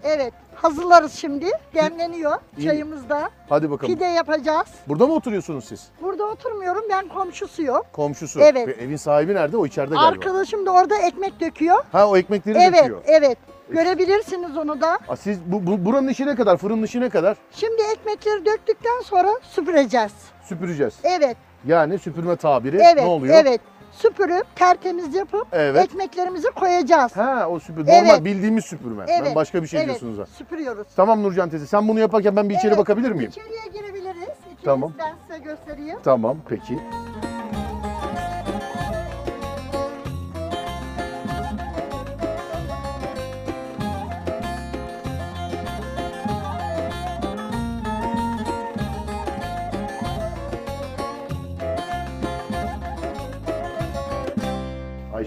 [0.04, 1.46] Evet, hazırlarız şimdi.
[1.76, 2.64] Demleniyor İyi.
[2.68, 3.30] çayımız da.
[3.50, 3.94] Hadi bakalım.
[3.94, 4.68] Pide yapacağız.
[4.88, 5.88] Burada mı oturuyorsunuz siz?
[6.02, 7.82] Burada oturmuyorum, ben komşusuyum.
[7.94, 8.40] Komşusu.
[8.40, 8.68] Evet.
[8.68, 9.58] Ve evin sahibi nerede?
[9.58, 10.08] O içeride galiba.
[10.08, 11.84] Arkadaşım da orada ekmek döküyor.
[11.92, 13.02] Ha o ekmekleri Evet, döküyor.
[13.06, 13.38] evet.
[13.70, 15.00] Görebilirsiniz onu da.
[15.08, 16.58] Aa, siz bu, bu- buranın işi ne kadar?
[16.58, 17.38] Fırının işi ne kadar?
[17.52, 20.12] Şimdi ekmekleri döktükten sonra süpüreceğiz.
[20.44, 20.94] Süpüreceğiz.
[21.04, 23.36] Evet, Yani süpürme tabiri evet, ne oluyor?
[23.42, 23.62] evet.
[24.02, 25.86] Süpürüp tertemiz yapıp Evet.
[25.86, 27.18] ekmeklerimizi koyacağız.
[27.18, 27.82] Ha o süpür.
[27.88, 28.04] Evet.
[28.04, 29.08] Normal bildiğimiz süpürme.
[29.08, 30.26] Ben Evet, başka bir şey evet, diyorsunuz ha.
[30.26, 30.88] süpürüyoruz.
[30.96, 31.66] Tamam Nurcan teyze.
[31.66, 33.30] Sen bunu yaparken ben bir içeri Evet, bakabilir miyim?
[33.30, 34.16] İçeriye girebiliriz.
[34.18, 34.94] İçeriz, Tamam.
[35.00, 35.98] Ben size göstereyim.
[36.04, 36.80] Tamam peki.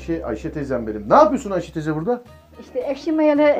[0.03, 1.11] Ayşe, Ayşe teyzem benim.
[1.11, 2.23] Ne yapıyorsun Ayşe teyze burada?
[2.61, 3.55] İşte ekşi mayalı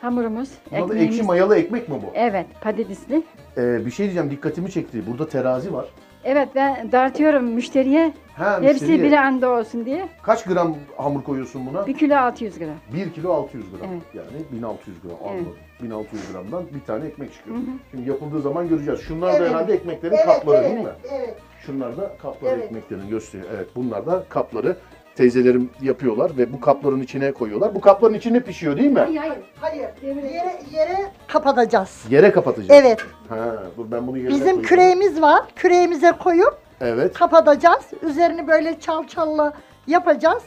[0.00, 1.14] hamurumuz, Buna da ekmeğimiz.
[1.14, 2.10] ekşi mayalı ekmek mi bu?
[2.14, 3.22] Evet, patatesli.
[3.56, 5.02] Ee, bir şey diyeceğim dikkatimi çekti.
[5.06, 5.86] Burada terazi var.
[6.24, 8.12] Evet ben dartıyorum müşteriye.
[8.36, 9.02] Ha, Hepsi müşteriye.
[9.02, 10.08] bir anda olsun diye.
[10.22, 11.86] Kaç gram hamur koyuyorsun buna?
[11.86, 12.68] 1 kilo 600 gram.
[12.94, 13.90] 1 kilo 600 gram.
[13.92, 14.02] Evet.
[14.14, 15.30] Yani 1600 gram Evet.
[15.30, 15.54] anladım.
[15.82, 17.56] 1600 gramdan bir tane ekmek çıkıyor.
[17.90, 19.00] Şimdi yapıldığı zaman göreceğiz.
[19.00, 19.50] Şunlar da Evet.
[19.50, 20.92] herhalde ekmeklerin Evet, kapları evet, değil mi?
[21.12, 21.34] Evet.
[21.66, 22.64] Şunlar da kapları Evet.
[22.64, 23.48] ekmeklerin gösteriyor.
[23.56, 24.76] Evet bunlar da kapları.
[25.22, 27.74] Teyzelerim yapıyorlar ve bu kapların içine koyuyorlar.
[27.74, 28.98] Bu kapların içine pişiyor değil mi?
[29.00, 29.34] hayır.
[29.60, 29.88] Hayır.
[30.02, 32.04] Yere, yere kapatacağız.
[32.10, 32.82] Yere kapatacağız.
[32.84, 33.04] Evet.
[33.28, 34.62] Ha, dur ben bunu yerine Bizim koyayım.
[34.62, 35.42] küreğimiz var.
[35.56, 37.12] Küreğimize koyup Evet.
[37.14, 37.84] kapatacağız.
[38.02, 39.52] Üzerini böyle çal çalla
[39.86, 40.42] yapacağız.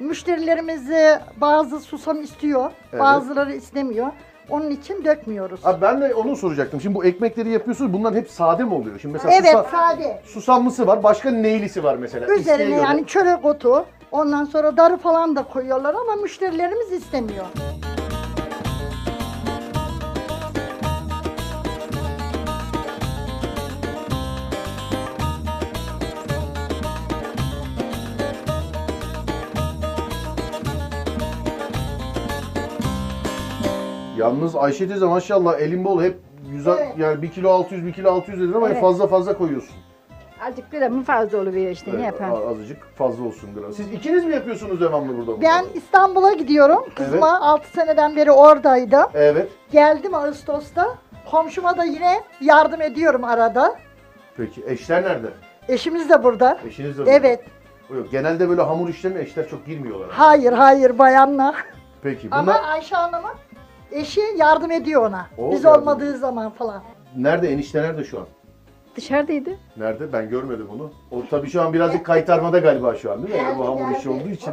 [0.00, 3.02] Müşterilerimizi bazı susam istiyor, Evet.
[3.02, 4.06] bazıları istemiyor.
[4.50, 5.60] Onun için dökmüyoruz.
[5.64, 6.80] Abi ben de onu soracaktım.
[6.80, 7.92] Şimdi bu ekmekleri yapıyorsunuz.
[7.92, 8.98] Bunların hep sade mi oluyor?
[9.00, 10.20] Şimdi mesela Evet, susa- sade.
[10.24, 11.02] susamlısı var.
[11.02, 12.26] Başka neylisi var mesela?
[12.26, 12.84] İsteğe Üzerine göre.
[12.84, 17.44] yani çörek otu, ondan sonra darı falan da koyuyorlar ama müşterilerimiz istemiyor.
[34.24, 36.16] Yalnız Ayşe teyze maşallah elin bol hep
[36.50, 36.92] güzel Evet.
[36.98, 38.80] yani 1 kilo 600 1 kilo 600 dedin ama Evet.
[38.80, 39.74] fazla fazla koyuyorsun.
[40.46, 42.48] Azıcık gramı fazla oluyor işte ne Evet, yapalım.
[42.48, 43.74] Azıcık fazla olsun biraz.
[43.76, 45.40] Siz ikiniz mi yapıyorsunuz devamlı burada?
[45.42, 45.76] Ben bunları?
[45.78, 46.84] İstanbul'a gidiyorum.
[46.94, 47.42] Kızıma Evet.
[47.42, 49.04] 6 seneden beri oradaydım.
[49.14, 49.48] Evet.
[49.72, 50.94] Geldim Ağustos'ta.
[51.30, 53.76] Komşuma da yine yardım ediyorum arada.
[54.36, 55.28] Peki eşler nerede?
[55.68, 56.58] Eşimiz de burada.
[56.66, 57.10] Eşiniz de burada.
[57.10, 57.40] Evet.
[57.96, 60.08] Yok, genelde böyle hamur işlerine eşler çok girmiyorlar.
[60.10, 61.54] Hayır hayır bayanla.
[62.02, 63.30] Peki Ama bunlar Ayşe Hanım'ın
[63.94, 65.26] eşi yardım ediyor ona.
[65.38, 66.82] O Biz yardım olmadığı zaman falan.
[67.16, 67.52] nerede?
[67.52, 68.26] Enişte nerede şu an?
[68.96, 69.50] Dışarıdaydı.
[69.76, 70.12] Nerede?
[70.12, 70.90] Ben görmedim onu.
[71.10, 73.48] O tabii şu an birazcık kaytarmada galiba şu an değil mi?
[73.58, 74.52] Bu hamur işi olduğu için.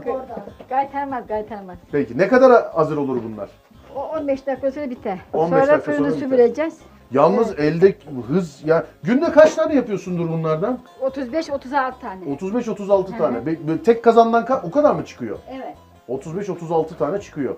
[0.70, 1.78] Gaytarmaz gaytarmaz.
[1.92, 3.50] Peki ne kadar hazır olur bunlar?
[3.96, 5.20] O 15 dakika sonra biter.
[5.34, 6.20] 15 sonra dakika fırını sonra biter.
[6.30, 6.78] süpüreceğiz.
[7.12, 7.96] Yalnız elde
[8.28, 10.80] hız ya günde kaç tane yapıyorsundur bunlardan?
[11.02, 12.26] 35-36 tane.
[12.26, 13.46] 35-36 tane.
[13.46, 15.40] Be- böyle tek kazandan ka- o kadar mı çıkıyor?
[15.52, 15.76] Evet.
[16.10, 17.56] 35-36 tane çıkıyor.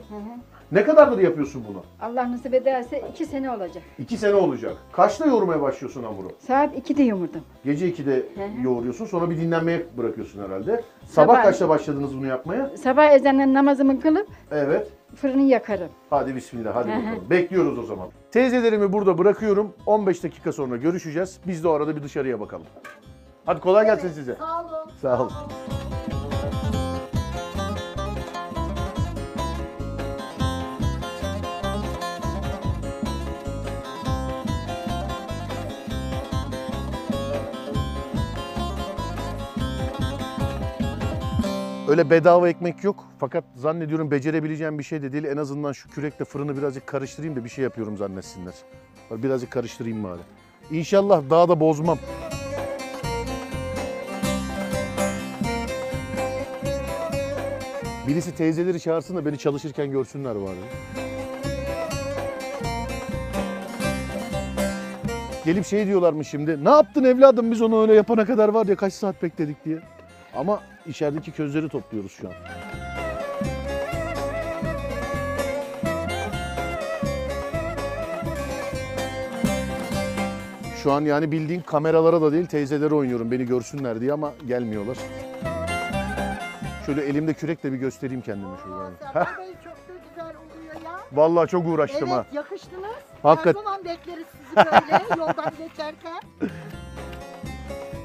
[0.72, 1.84] Ne kadardır yapıyorsun bunu?
[2.02, 3.84] Allah nasip ederse 2 sene olacak.
[4.00, 4.78] 2 sene olacak.
[4.92, 6.32] Kaçta yoğurmaya başlıyorsun hamuru?
[6.40, 7.42] Saat 2'de yumurdum.
[7.66, 8.62] Gece 2'de hı.
[8.64, 10.84] yoğuruyorsun sonra bir dinlenmeye bırakıyorsun herhalde.
[11.06, 12.78] Sabah, Sabah- kaçta başladınız bunu yapmaya?
[12.78, 14.88] Sabah ezanla namazımı kılıp Evet.
[15.16, 15.90] fırını yakarım.
[16.10, 17.00] Hadi bismillah hadi Hı hı.
[17.06, 17.30] bakalım.
[17.30, 18.08] Bekliyoruz o zaman.
[18.32, 19.74] Teyzelerimi burada bırakıyorum.
[19.86, 21.40] 15 dakika sonra görüşeceğiz.
[21.48, 22.66] Biz de o arada bir dışarıya bakalım.
[23.46, 24.36] Hadi kolay gelsin size.
[24.36, 24.92] Sağ olun.
[25.02, 25.32] Sağ olun.
[41.94, 43.08] Öyle bedava ekmek yok.
[43.20, 45.24] Fakat zannediyorum becerebileceğim bir şey de değil.
[45.24, 48.54] En azından şu kürekle fırını birazcık karıştırayım da bir şey yapıyorum zannetsinler.
[49.12, 50.22] Birazcık karıştırayım bari.
[50.72, 51.98] İnşallah daha da bozmam.
[58.08, 60.56] Birisi teyzeleri çağırsın da beni çalışırken görsünler bari.
[65.46, 66.66] Gelip şey diyorlarmış şimdi.
[66.66, 69.80] Ne yaptın evladım biz onu öyle yapana kadar var ya kaç saat bekledik diye.
[70.36, 72.34] Ama içerideki közleri topluyoruz şu an.
[80.84, 84.98] Şu an yani bildiğin kameralara da değil teyzelere oynuyorum beni görsünler diye ama gelmiyorlar.
[86.86, 88.76] Şöyle elimde kürekle bir göstereyim kendimi şöyle.
[89.26, 91.00] Heh, Bey çok da güzel oluyor ya.
[91.14, 92.26] Vallahi çok uğraştım Evet ha.
[92.34, 92.84] yakıştınız.
[93.24, 96.22] Hakikat- Her zaman bekleriz sizi böyle yoldan geçerken.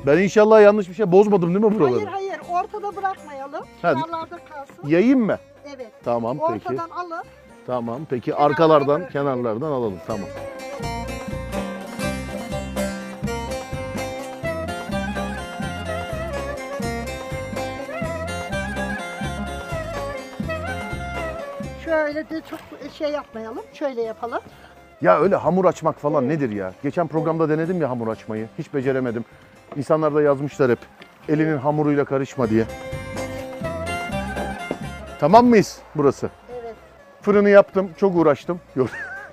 [0.07, 1.95] Ben inşallah yanlış bir şey bozmadım değil mi buraları?
[1.95, 3.65] Hayır hayır ortada bırakmayalım.
[3.83, 4.89] Ha, Kenarlarda kalsın.
[4.89, 5.39] Yayayım mı?
[5.77, 5.93] Evet.
[6.05, 6.69] Tamam peki.
[6.69, 7.23] Ortadan alın.
[7.67, 9.13] Tamam peki Kenarlara arkalardan bırakın.
[9.13, 10.29] kenarlardan alalım tamam.
[21.85, 22.61] Şöyle de çok
[22.93, 23.63] şey yapmayalım.
[23.73, 24.41] Şöyle yapalım.
[25.01, 26.73] Ya öyle hamur açmak falan nedir ya?
[26.83, 28.49] Geçen programda denedim ya hamur açmayı.
[28.59, 29.25] Hiç beceremedim.
[29.77, 30.79] İnsanlar da yazmışlar hep.
[31.29, 32.65] Elinin hamuruyla karışma diye.
[35.21, 36.31] Tamam mıyız burası?
[36.63, 36.75] Evet.
[37.23, 37.91] Fırını yaptım.
[37.97, 38.61] Çok uğraştım.
[38.77, 38.89] Yok.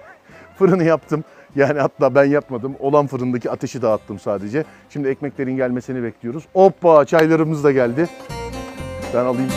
[0.57, 1.23] Fırını yaptım.
[1.55, 2.75] Yani hatta ben yapmadım.
[2.79, 4.63] Olan fırındaki ateşi dağıttım sadece.
[4.89, 6.43] Şimdi ekmeklerin gelmesini bekliyoruz.
[6.53, 8.09] Hoppa çaylarımız da geldi.
[9.13, 9.51] Ben alayım.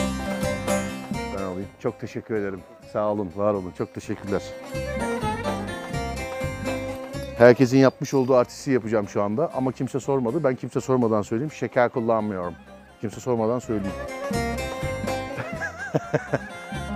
[1.37, 1.69] Ben alayım.
[1.79, 2.59] Çok teşekkür ederim.
[2.93, 3.73] Sağ olun, var olun.
[3.77, 4.41] Çok teşekkürler.
[7.39, 10.43] Herkesin yapmış olduğu artisti yapacağım şu anda ama kimse sormadı.
[10.43, 11.51] Ben kimse sormadan söyleyeyim.
[11.51, 12.53] Şeker kullanmıyorum.
[13.01, 13.95] Kimse sormadan söyleyeyim.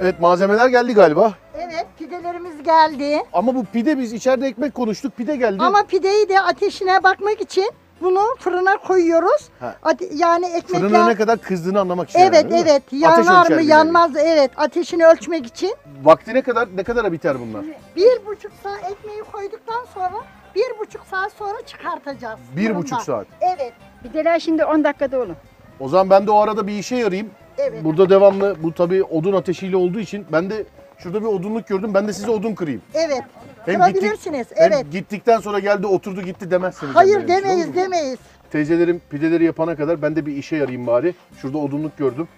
[0.00, 1.32] Evet malzemeler geldi galiba.
[1.54, 3.22] Evet pidelerimiz geldi.
[3.32, 5.16] Ama bu pide biz içeride ekmek konuştuk.
[5.16, 5.62] Pide geldi.
[5.62, 9.48] Ama pideyi de ateşine bakmak için bunu fırına koyuyoruz.
[9.60, 9.76] Ha.
[9.82, 10.88] Ate- yani ekmekler...
[10.88, 12.18] Fırının ne kadar kızdığını anlamak için.
[12.18, 15.74] Evet yani, evet yanar mı yanmaz evet ateşini ölçmek için.
[16.04, 17.64] Vakti ne kadar ne kadara biter bunlar?
[17.96, 22.40] Bir buçuk saat ekmeği koyduktan sonra bir buçuk saat sonra çıkartacağız.
[22.56, 22.82] Bir fırından.
[22.82, 23.26] buçuk saat.
[23.40, 25.34] Evet Pideler şimdi 10 dakikada olur.
[25.80, 27.30] O zaman ben de o arada bir işe yarayayım.
[27.58, 27.84] Evet.
[27.84, 30.64] Burada devamlı bu tabii odun ateşiyle olduğu için ben de
[30.98, 31.94] şurada bir odunluk gördüm.
[31.94, 32.82] Ben de size odun kırayım.
[32.94, 33.22] Evet.
[33.64, 34.46] Hem Kırabilirsiniz.
[34.54, 34.92] Hem evet.
[34.92, 36.94] gittikten sonra geldi oturdu gitti demezsiniz.
[36.94, 38.18] Hayır için, olur demeyiz demeyiz.
[38.50, 41.14] Teyzelerim pideleri yapana kadar ben de bir işe yarayayım bari.
[41.42, 42.28] Şurada odunluk gördüm.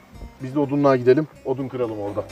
[0.43, 1.29] Biz de odunluğa gidelim.
[1.45, 2.25] Odun kıralım orada.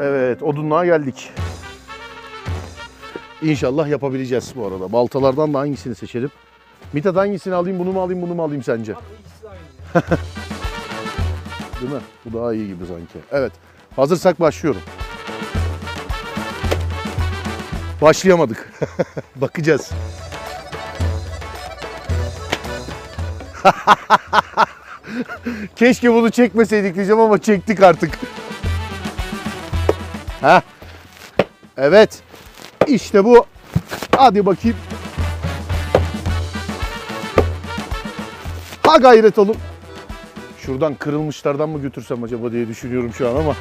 [0.00, 1.30] Evet, odunluğa geldik.
[3.42, 4.92] İnşallah yapabileceğiz bu arada.
[4.92, 6.30] Baltalardan da hangisini seçelim?
[6.92, 8.94] Mithat hangisini alayım, bunu mu alayım, bunu mu alayım sence?
[11.80, 12.00] Değil mi?
[12.24, 13.18] Bu daha iyi gibi sanki.
[13.32, 13.52] Evet,
[13.96, 14.80] hazırsak başlıyorum.
[18.02, 18.72] Başlayamadık.
[19.36, 19.90] Bakacağız.
[25.76, 28.18] Keşke bunu çekmeseydik diyeceğim ama çektik artık.
[30.40, 30.60] Heh.
[31.76, 32.22] Evet.
[32.86, 33.46] İşte bu.
[34.16, 34.76] Hadi bakayım.
[38.82, 39.56] Ha gayret olun.
[40.58, 43.56] Şuradan kırılmışlardan mı götürsem acaba diye düşünüyorum şu an ama.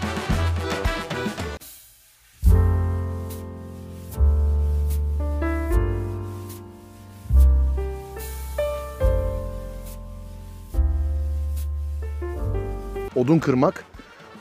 [13.15, 13.86] Odun kırmak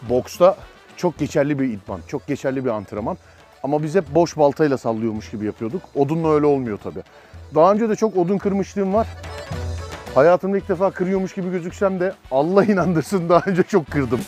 [0.09, 0.57] boksta
[0.98, 3.16] çok geçerli bir idman, çok geçerli bir antrenman.
[3.62, 5.82] Ama biz hep boş baltayla sallıyormuş gibi yapıyorduk.
[5.94, 7.02] Odunla öyle olmuyor tabii.
[7.54, 9.06] Daha önce de çok odun kırmışlığım var.
[10.14, 14.20] Hayatımda ilk defa kırıyormuş gibi gözüksem de Allah inandırsın daha önce çok kırdım.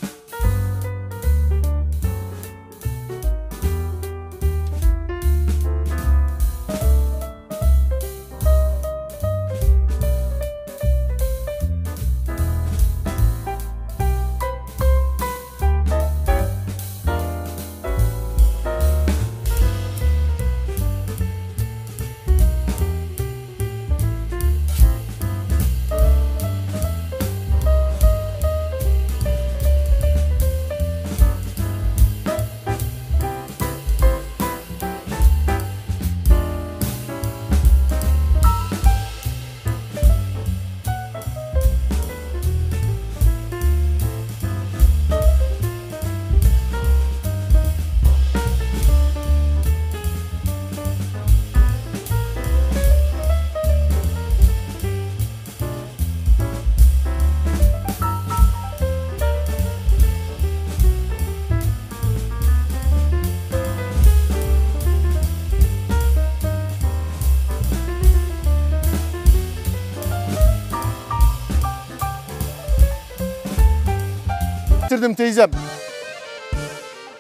[75.01, 75.51] Bitirdim teyzem.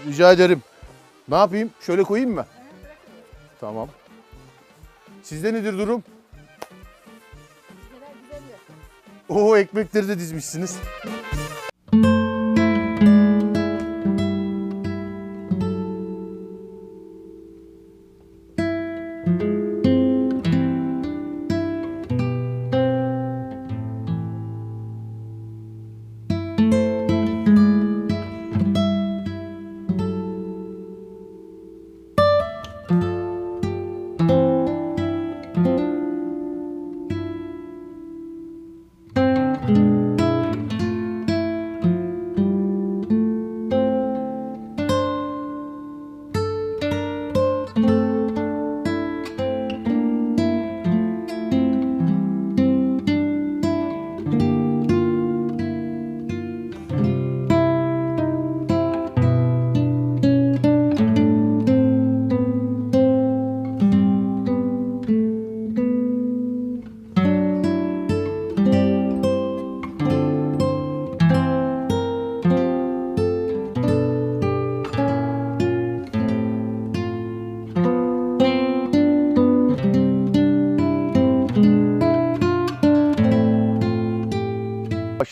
[0.06, 0.62] Rica ederim.
[1.28, 1.70] Ne yapayım?
[1.80, 2.46] Şöyle koyayım mı?
[3.60, 3.88] Tamam.
[5.22, 6.04] Sizde nedir durum?
[9.28, 10.76] Oo ekmekleri de dizmişsiniz.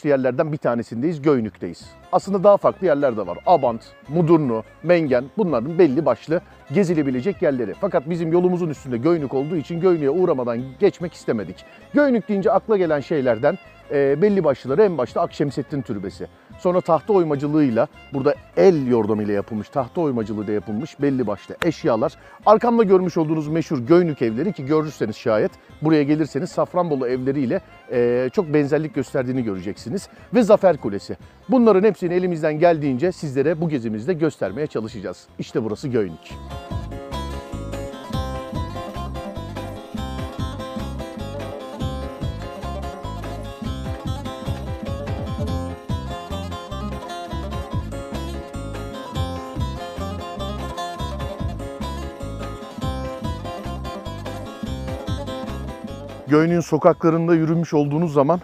[0.09, 1.23] Yerlerden bir tanesindeyiz.
[1.23, 1.91] Göynük'teyiz.
[2.13, 3.39] Aslında daha farklı yerler de var.
[3.47, 6.41] Abant, Mudurnu, Mengen bunların belli başlı
[6.73, 7.75] gezilebilecek yerleri.
[7.81, 11.65] Fakat bizim yolumuzun üstünde Göynük olduğu için Göynük'e uğramadan geçmek istemedik.
[11.95, 13.59] Göynük deyince akla gelen şeylerden
[13.91, 16.27] e, belli başlıları en başta Akşemseddin Türbesi.
[16.59, 22.13] Sonra tahta oymacılığıyla burada el yordamıyla yapılmış, tahta oymacılığıyla yapılmış belli başlı eşyalar.
[22.47, 25.51] Arkamda görmüş olduğunuz meşhur Göynük evleri ki görürseniz şayet
[25.83, 27.61] buraya gelirseniz Safranbolu evleriyle
[27.93, 30.09] e, çok benzerlik gösterdiğini göreceksiniz.
[30.35, 31.17] Ve Zafer Kulesi.
[31.49, 35.27] Bunların hepsini elimizden geldiğince sizlere bu gezimizde göstermeye çalışacağız.
[35.39, 36.35] İşte burası Göynük.
[56.29, 58.41] Göynük'ün sokaklarında yürümüş olduğunuz zaman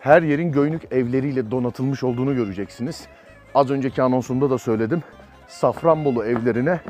[0.00, 3.06] her yerin Göynük evleriyle donatılmış olduğunu göreceksiniz.
[3.54, 5.02] Az önceki anonsumda da söyledim.
[5.48, 6.80] Safranbolu evlerine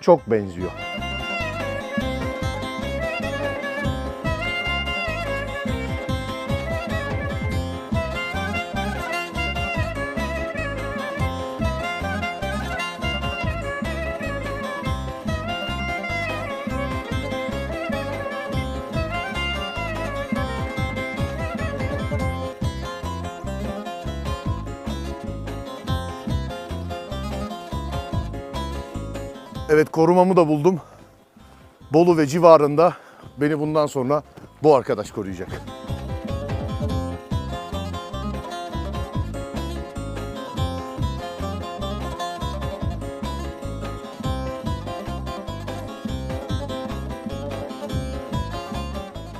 [0.00, 0.70] çok benziyor.
[30.02, 30.80] Korumamı da buldum.
[31.92, 32.94] Bolu ve civarında
[33.40, 34.22] beni bundan sonra
[34.62, 35.48] bu arkadaş koruyacak.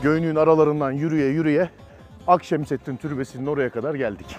[0.03, 1.71] Göynüğün aralarından yürüye yürüye
[2.27, 4.39] Akşemseddin Türbesi'nin oraya kadar geldik.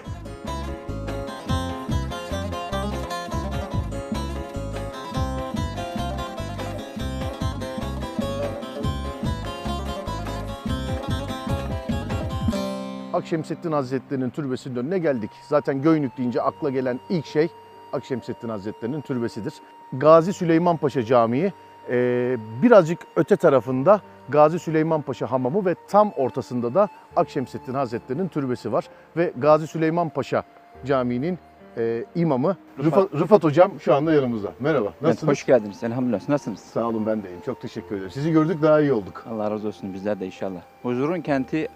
[13.14, 15.30] Akşemseddin Hazretleri'nin türbesinin önüne geldik.
[15.48, 17.48] Zaten Göynük deyince akla gelen ilk şey
[17.92, 19.54] Akşemseddin Hazretleri'nin türbesidir.
[19.92, 21.52] Gazi Süleyman Paşa Camii
[21.90, 28.72] e, birazcık öte tarafında Gazi Süleyman Paşa Hamamı ve tam ortasında da Akşemseddin Hazretleri'nin türbesi
[28.72, 28.88] var.
[29.16, 30.42] Ve Gazi Süleyman Paşa
[30.86, 31.38] Camii'nin
[31.76, 34.52] e, imamı Rıfat, Rıfat Hocam şu anda yanımızda.
[34.60, 35.22] Merhaba, nasılsınız?
[35.22, 35.84] Evet, hoş geldiniz.
[35.84, 36.28] Elhamdülillah.
[36.28, 36.60] Nasılsınız?
[36.60, 37.40] Sağ olun ben de iyiyim.
[37.46, 38.10] Çok teşekkür ederim.
[38.10, 39.24] Sizi gördük daha iyi olduk.
[39.30, 40.60] Allah razı olsun bizler de inşallah.
[40.82, 41.68] Huzurun kenti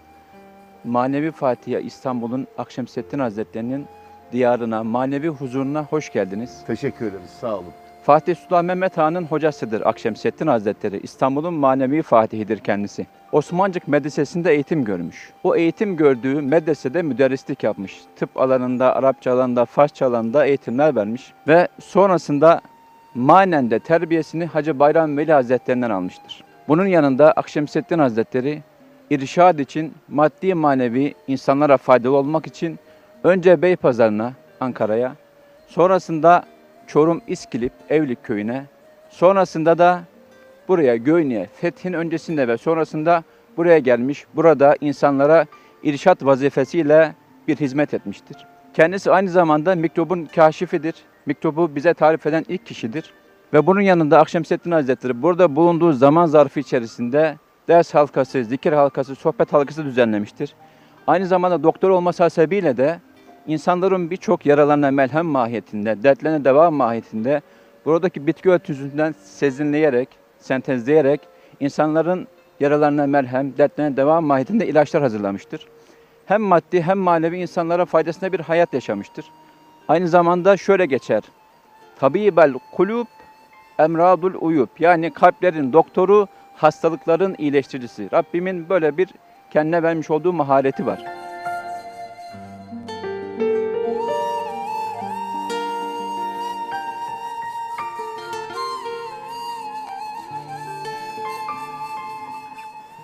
[0.84, 3.86] manevi Fatiha İstanbul'un Akşemseddin Hazretleri'nin
[4.32, 6.62] diyarına, manevi huzuruna hoş geldiniz.
[6.66, 7.30] Teşekkür ederiz.
[7.40, 7.72] Sağ olun.
[8.02, 11.00] Fatih Sultan Mehmet Han'ın hocasıdır Akşemseddin Hazretleri.
[11.02, 13.06] İstanbul'un manevi fatihidir kendisi.
[13.32, 15.32] Osmancık Medresesi'nde eğitim görmüş.
[15.44, 18.00] O eğitim gördüğü medresede müderrislik yapmış.
[18.16, 21.32] Tıp alanında, Arapça alanında, Farsça alanında eğitimler vermiş.
[21.48, 22.60] Ve sonrasında
[23.14, 26.44] manen de terbiyesini Hacı Bayram Veli Hazretlerinden almıştır.
[26.68, 28.62] Bunun yanında Akşemseddin Hazretleri
[29.10, 32.78] irşad için maddi manevi insanlara faydalı olmak için
[33.24, 35.16] önce Beypazarı'na, Ankara'ya,
[35.66, 36.44] sonrasında
[36.86, 38.64] Çorum İskilip Evlik köyüne,
[39.10, 40.02] sonrasında da
[40.68, 43.24] buraya Göynü'ye, fethin öncesinde ve sonrasında
[43.56, 45.46] buraya gelmiş, burada insanlara
[45.82, 47.14] irşat vazifesiyle
[47.48, 48.36] bir hizmet etmiştir.
[48.74, 50.94] Kendisi aynı zamanda mikrobun kaşifidir.
[51.26, 53.12] Mikrobu bize tarif eden ilk kişidir.
[53.52, 57.36] Ve bunun yanında Akşemseddin Hazretleri burada bulunduğu zaman zarfı içerisinde
[57.68, 60.54] ders halkası, zikir halkası, sohbet halkası düzenlemiştir.
[61.06, 63.00] Aynı zamanda doktor olması hasebiyle de
[63.46, 67.42] insanların birçok yaralarına melhem mahiyetinde, dertlerine deva mahiyetinde
[67.84, 70.08] buradaki bitki örtüsünden sezinleyerek,
[70.38, 71.20] sentezleyerek
[71.60, 72.28] insanların
[72.60, 75.68] yaralarına merhem, dertlerine deva mahiyetinde ilaçlar hazırlamıştır.
[76.26, 79.24] Hem maddi hem manevi insanlara faydasına bir hayat yaşamıştır.
[79.88, 81.22] Aynı zamanda şöyle geçer.
[81.98, 83.06] Tabibel kulub
[83.78, 86.26] emradul uyub yani kalplerin doktoru,
[86.58, 88.08] hastalıkların iyileştiricisi.
[88.12, 89.08] Rabbimin böyle bir
[89.50, 91.04] kendine vermiş olduğu mahareti var.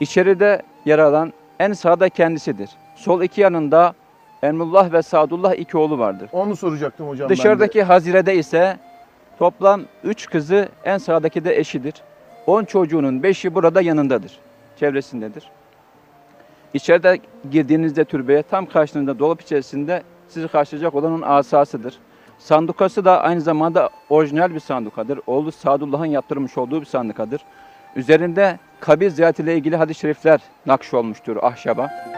[0.00, 2.70] İçeride yer alan en sağda kendisidir.
[2.94, 3.94] Sol iki yanında
[4.42, 6.28] Emrullah ve Sadullah iki oğlu vardır.
[6.32, 7.28] Onu soracaktım hocam.
[7.28, 8.76] Dışarıdaki hazirede ise
[9.38, 11.94] toplam üç kızı en sağdaki de eşidir.
[12.46, 14.38] On çocuğunun beşi burada yanındadır,
[14.76, 15.50] çevresindedir.
[16.74, 17.18] İçeride
[17.50, 21.94] girdiğinizde türbeye tam karşınızda dolap içerisinde sizi karşılayacak olanın asasıdır.
[22.38, 25.20] Sandukası da aynı zamanda orijinal bir sandukadır.
[25.26, 27.40] Oğlu Sadullah'ın yaptırmış olduğu bir sandukadır.
[27.96, 32.13] Üzerinde kabir ziyaretiyle ilgili hadis-i şerifler nakş olmuştur ahşaba.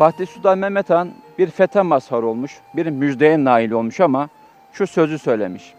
[0.00, 4.28] Fatih Sultan Mehmet Han bir fethe mazharı olmuş, bir müjdeye nail olmuş ama
[4.72, 5.74] şu sözü söylemiş.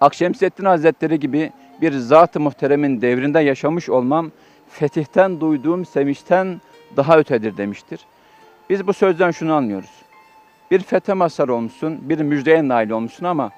[0.00, 4.30] Akşemseddin Hazretleri gibi bir zat-ı muhteremin devrinde yaşamış olmam
[4.68, 6.60] fetihten duyduğum sevinçten
[6.96, 8.00] daha ötedir demiştir.
[8.70, 10.02] Biz bu sözden şunu anlıyoruz.
[10.70, 13.50] Bir fethe mazharı olmuşsun, bir müjdeye nail olmuşsun ama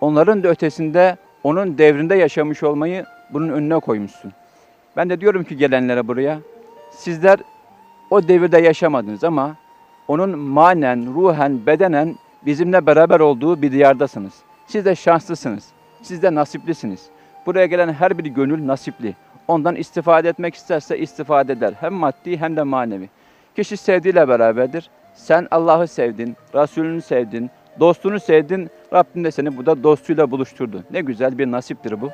[0.00, 4.32] onların da ötesinde onun devrinde yaşamış olmayı bunun önüne koymuşsun.
[4.96, 6.38] Ben de diyorum ki gelenlere buraya,
[6.90, 7.38] sizler
[8.14, 9.56] o devirde yaşamadınız ama
[10.08, 12.14] onun manen, ruhen, bedenen
[12.46, 14.32] bizimle beraber olduğu bir diyardasınız.
[14.66, 15.68] Siz de şanslısınız.
[16.02, 17.06] Siz de nasiplisiniz.
[17.46, 19.14] Buraya gelen her bir gönül nasipli.
[19.48, 21.74] Ondan istifade etmek isterse istifade eder.
[21.80, 23.08] Hem maddi hem de manevi.
[23.56, 24.90] Kişi sevdiğiyle beraberdir.
[25.14, 27.50] Sen Allah'ı sevdin, Resulünü sevdin,
[27.80, 28.70] dostunu sevdin.
[28.92, 30.84] Rabbim de seni burada dostuyla buluşturdu.
[30.90, 32.10] Ne güzel bir nasiptir bu.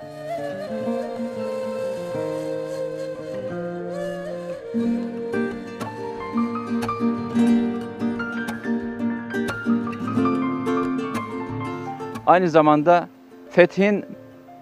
[12.26, 13.08] Aynı zamanda
[13.50, 14.04] fethin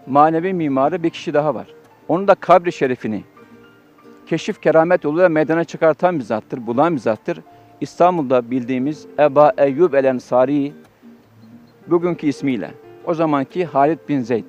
[0.07, 1.67] manevi mimarı bir kişi daha var.
[2.09, 3.25] Onun da kabri şerifini
[4.27, 7.39] keşif keramet yoluyla meydana çıkartan bir zattır, bulan bir zattır.
[7.81, 10.73] İstanbul'da bildiğimiz Eba Eyyub el Ensari
[11.87, 12.71] bugünkü ismiyle
[13.05, 14.45] o zamanki Halid bin Zeyd.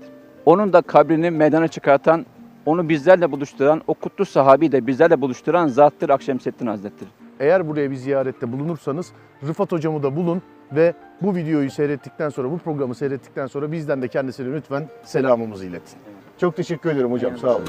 [0.45, 2.25] Onun da kabrini meydana çıkartan,
[2.65, 7.09] onu bizlerle buluşturan, o kutlu sahabi de bizlerle buluşturan zattır Akşemseddin Hazretleri.
[7.39, 9.11] Eğer buraya bir ziyarette bulunursanız
[9.47, 10.41] Rıfat hocamı da bulun
[10.71, 15.99] ve bu videoyu seyrettikten sonra, bu programı seyrettikten sonra bizden de kendisine lütfen selamımızı iletin.
[16.37, 17.37] Çok teşekkür ederim hocam.
[17.37, 17.65] Sağ olun.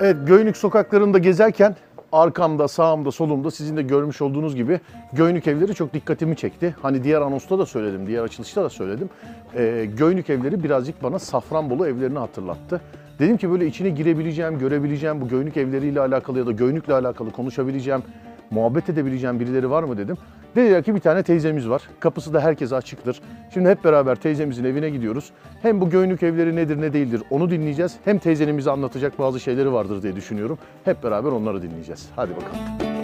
[0.00, 1.76] Evet, Göynük sokaklarında gezerken
[2.12, 4.80] arkamda, sağımda, solumda sizin de görmüş olduğunuz gibi
[5.12, 6.74] Göynük evleri çok dikkatimi çekti.
[6.82, 9.10] Hani diğer anonsta da söyledim, diğer açılışta da söyledim.
[9.54, 12.80] Ee, Göynük evleri birazcık bana Safranbolu evlerini hatırlattı.
[13.18, 18.02] Dedim ki böyle içine girebileceğim, görebileceğim, bu Göynük evleriyle alakalı ya da Göynük'le alakalı konuşabileceğim,
[18.50, 20.16] muhabbet edebileceğim birileri var mı dedim.
[20.56, 21.82] Dediler ki bir tane teyzemiz var.
[22.00, 23.20] Kapısı da herkese açıktır.
[23.54, 25.30] Şimdi hep beraber teyzemizin evine gidiyoruz.
[25.62, 27.96] Hem bu göynük evleri nedir ne değildir onu dinleyeceğiz.
[28.04, 30.58] Hem teyzenin bize anlatacak bazı şeyleri vardır diye düşünüyorum.
[30.84, 32.08] Hep beraber onları dinleyeceğiz.
[32.16, 32.97] Hadi bakalım.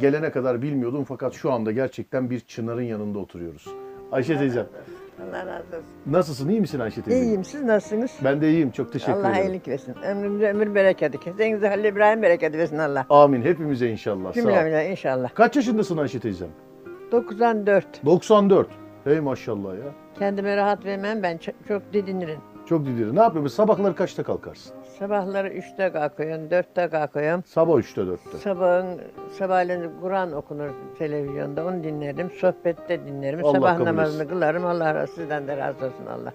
[0.00, 3.68] Gelene kadar bilmiyordum fakat şu anda gerçekten bir çınarın yanında oturuyoruz.
[4.12, 4.66] Ayşe teyzem,
[5.28, 5.84] Allah razı olsun.
[6.06, 6.48] nasılsın?
[6.48, 7.20] iyi misin Ayşe teyze?
[7.26, 7.44] İyiyim.
[7.44, 8.10] Siz nasılsınız?
[8.24, 8.70] Ben de iyiyim.
[8.70, 9.46] Çok teşekkür Allah ederim.
[9.50, 9.94] iyilik versin.
[10.04, 11.20] Ömrümüze ömür bereketi.
[11.20, 13.06] Kesenize Halil İbrahim bereketi versin Allah.
[13.10, 13.42] Amin.
[13.42, 14.22] Hepimize inşallah.
[14.22, 14.32] Sağ ol.
[14.44, 15.34] Cümlemize inşallah.
[15.34, 16.48] Kaç yaşındasın Ayşe teyzem?
[17.12, 18.04] 94.
[18.04, 18.68] 94.
[19.04, 19.92] Hey maşallah ya.
[20.18, 22.38] Kendime rahat vermem ben çok, çok didinirim.
[22.66, 23.16] Çok didiri.
[23.16, 23.56] Ne yapıyorsun?
[23.56, 24.72] Sabahları kaçta kalkarsın?
[25.00, 27.42] Sabahları 3'te kalkıyorum, 4'te kalkıyorum.
[27.46, 28.38] Sabah 3'te 4'te.
[28.38, 29.00] Sabahın
[29.38, 32.30] sabahleyin Kur'an okunur televizyonda onu dinlerim.
[32.30, 33.44] Sohbette dinlerim.
[33.44, 34.34] Allah Sabah kabul namazını etsin.
[34.34, 34.64] kılarım.
[34.66, 36.32] Allah razı sizden de razı olsun Allah.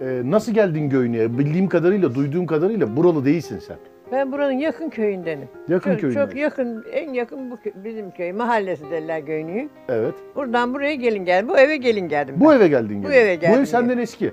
[0.00, 1.38] Ee, nasıl geldin Göynük'e?
[1.38, 3.76] Bildiğim kadarıyla, duyduğum kadarıyla buralı değilsin sen.
[4.12, 5.48] Ben buranın yakın köyündenim.
[5.68, 6.12] Yakın çok.
[6.12, 8.32] Çok yakın, en yakın bu kö- bizim köy.
[8.32, 9.70] Mahallesi derler Göynük'ün.
[9.88, 10.14] Evet.
[10.36, 11.48] Buradan buraya gelin gel.
[11.48, 12.46] Bu eve gelin geldim ben.
[12.46, 13.04] Bu eve geldin.
[13.04, 14.32] Bu eve Bu geldim ev senden eski.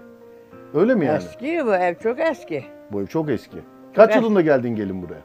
[0.74, 1.18] Öyle mi yani?
[1.18, 2.64] Eski bu ev çok eski.
[2.92, 3.58] Bu ev çok eski.
[3.96, 4.24] Kaç eski.
[4.24, 5.22] yılında geldin gelin buraya?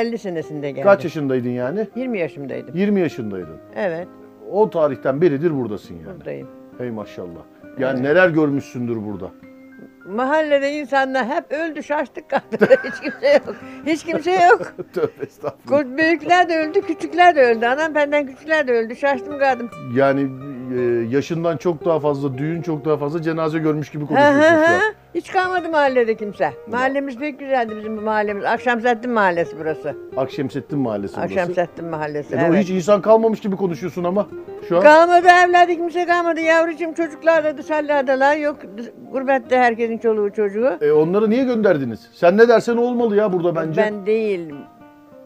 [0.00, 0.82] 50 senesinde geldim.
[0.84, 1.88] Kaç yaşındaydın yani?
[1.96, 2.74] 20 yaşımdaydım.
[2.76, 3.56] 20 yaşındaydın.
[3.76, 4.08] Evet,
[4.52, 6.16] O tarihten beridir buradasın yani.
[6.18, 6.48] buradayım.
[6.78, 7.40] Hey maşallah.
[7.78, 9.30] Yani neler görmüşsündür burada.
[10.08, 12.42] Mahallede insanlar hep öldü, şaştık kaldı.
[12.84, 13.54] Hiç kimse yok.
[13.86, 14.60] Hiç kimse yok.
[14.92, 15.96] Tövbe estağfurullah.
[15.98, 17.66] Büyükler de öldü, küçükler de öldü.
[17.66, 18.96] Anam benden küçükler de öldü.
[18.96, 19.70] Şaştım kaldım.
[19.94, 20.28] Yani
[20.78, 20.80] e,
[21.10, 24.80] yaşından çok daha fazla düğün, çok daha fazla cenaze görmüş gibi konuşuyorsun şu an.
[25.16, 26.52] Hiç kalmadı mahallede kimse.
[26.70, 28.44] Mahallemiz pek güzeldi bizim bu mahallemiz.
[28.44, 29.96] Akşamsettin Mahallesi burası.
[30.16, 31.24] Akşemsettin Mahallesi burası.
[31.24, 32.34] Akşamsettin Mahallesi.
[32.34, 32.62] E de o evet.
[32.62, 34.26] hiç insan kalmamış gibi konuşuyorsun ama
[34.68, 34.82] şu an.
[34.82, 36.40] Kalmadı evladı kimse kalmadı.
[36.40, 38.36] Yavrucuğum çocuklar da dışarılardalar.
[38.36, 38.56] Yok
[39.12, 40.78] gurbette herkesin çoluğu çocuğu.
[40.80, 42.10] E, onları niye gönderdiniz?
[42.12, 43.82] Sen ne dersen o olmalı ya burada bence.
[43.82, 44.54] Ben değil.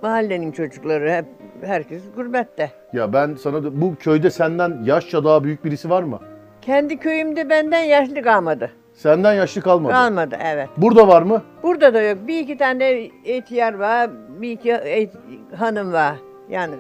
[0.03, 1.27] Mahallenin çocukları hep
[1.63, 2.71] herkes gurbette.
[2.93, 6.21] Ya ben sana da, bu köyde senden yaşça daha büyük birisi var mı?
[6.63, 8.71] Kendi köyümde benden yaşlı kalmadı.
[9.01, 9.93] Senden yaşlı kalmadı.
[9.93, 10.69] Kalmadı evet.
[10.77, 11.43] Burada var mı?
[11.63, 12.19] Burada da yok.
[12.27, 15.15] Bir iki tane ihtiyar var, bir iki et-
[15.57, 16.15] hanım var.
[16.49, 16.75] Yani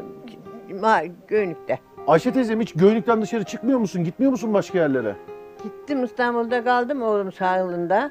[0.70, 1.78] ma- Göynük'te.
[2.06, 4.04] Ayşe teyzem hiç Göynük'ten dışarı çıkmıyor musun?
[4.04, 5.16] Gitmiyor musun başka yerlere?
[5.62, 8.10] Gittim İstanbul'da kaldım oğlum sağlığında.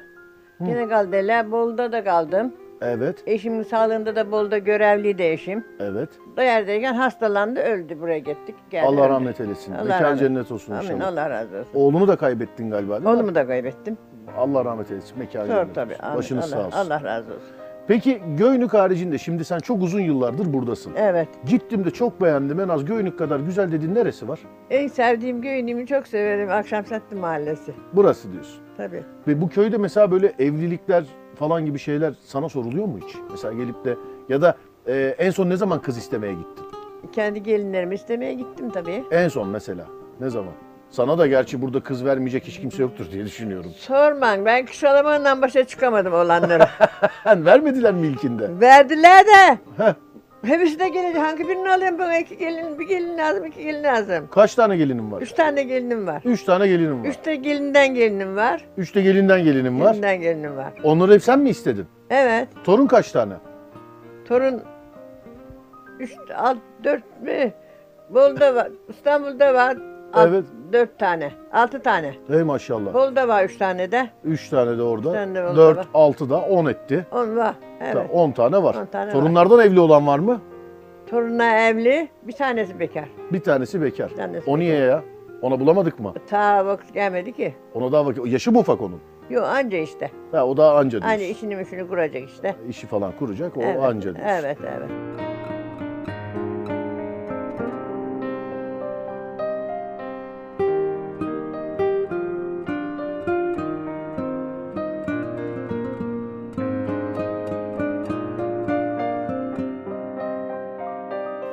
[0.60, 1.52] Yine kaldılar.
[1.52, 2.52] Bolu'da da kaldım.
[2.82, 5.64] Evet, Eşimin sağlığında da Bolu'da görevliydi eşim.
[5.80, 6.08] evet.
[6.36, 8.00] Doyardayken hastalandı, öldü.
[8.00, 8.54] Buraya gittik.
[8.70, 9.08] Geldi, Allah öldü.
[9.10, 9.72] rahmet eylesin.
[9.72, 11.08] Allah Mekan rahmet- cennet olsun Amin, inşallah.
[11.08, 11.70] Allah razı olsun.
[11.74, 13.08] Oğlunu da kaybettin galiba değil mi?
[13.08, 13.98] Oğlumu da kaybettim.
[14.38, 15.18] Allah rahmet eylesin.
[15.18, 15.92] Mekan Zor cennet tabii.
[15.92, 16.04] olsun.
[16.04, 16.18] Amin.
[16.18, 16.78] Başınız Allah, sağ olsun.
[16.90, 17.48] Allah razı olsun.
[17.88, 20.92] Peki Göynük haricinde şimdi sen çok uzun yıllardır buradasın.
[20.96, 21.28] Evet.
[21.46, 22.60] Gittim de çok beğendim.
[22.60, 24.40] En az Göynük kadar güzel dediğin neresi var?
[24.70, 26.50] En sevdiğim göynüğümü çok severim.
[26.50, 27.72] Akşamsetti Mahallesi.
[27.92, 28.60] Burası diyorsun.
[28.76, 29.02] Tabii.
[29.28, 31.04] Ve bu köyde mesela böyle evlilikler
[31.40, 33.16] falan gibi şeyler sana soruluyor mu hiç?
[33.30, 33.96] Mesela gelip de
[34.28, 36.64] ya da e, en son ne zaman kız istemeye gittin?
[37.12, 39.04] Kendi gelinlerimi istemeye gittim tabii.
[39.10, 39.86] En son mesela
[40.20, 40.52] ne zaman?
[40.90, 43.70] Sana da gerçi burada kız vermeyecek hiç kimse yoktur diye düşünüyorum.
[43.76, 46.66] Sorman ben kışalamanla başa çıkamadım olanları.
[47.26, 48.60] Vermediler mi ilkinde?
[48.60, 49.58] Verdiler de.
[49.76, 49.94] Heh.
[50.42, 54.28] Hepsi de gelince hangi birini alayım bana iki gelin, bir gelin lazım, iki gelin lazım.
[54.30, 55.22] Kaç tane gelinim var?
[55.22, 56.22] Üç tane gelinim var.
[56.24, 57.08] Üç tane gelinim var.
[57.08, 58.64] Üç de gelinden gelinim var.
[58.76, 59.90] Üç de gelinden gelinim var.
[59.90, 60.72] Gelinden gelinim var.
[60.84, 61.86] Onları hep sen mi istedin?
[62.10, 62.48] Evet.
[62.64, 63.34] Torun kaç tane?
[64.28, 64.62] Torun
[65.98, 67.52] üç, alt, dört mü?
[68.10, 69.78] Bolu'da var, İstanbul'da var.
[70.12, 70.44] Alt, Evet.
[70.72, 72.14] Dört tane, altı tane.
[72.32, 72.94] Ey maşallah.
[72.94, 74.10] Bolu'da var üç tane de.
[74.24, 75.08] Üç tane de orada.
[75.08, 75.86] Üç tane de orada Dört, var.
[75.94, 77.06] altı da on etti.
[77.12, 77.54] On var.
[77.80, 77.92] Evet.
[77.92, 78.74] Tamam, On tane var.
[78.74, 79.12] On tane.
[79.12, 80.40] Torunlardan evli olan var mı?
[81.06, 83.08] Torunla evli, bir tanesi bekar.
[83.32, 84.08] Bir tanesi bekar.
[84.08, 85.02] tanesi o niye ya?
[85.42, 86.14] Ona bulamadık mı?
[86.28, 87.54] Ta vakit gelmedi ki.
[87.74, 88.26] Ona daha vakit.
[88.26, 89.00] Yaşı mı ufak onun?
[89.30, 90.10] Yok anca işte.
[90.32, 91.08] Ha, o daha anca diyorsun.
[91.08, 92.56] Anca işini mişini kuracak işte.
[92.68, 93.82] İşi falan kuracak o evet.
[93.82, 94.22] anca diyorsun.
[94.24, 95.29] Evet, evet.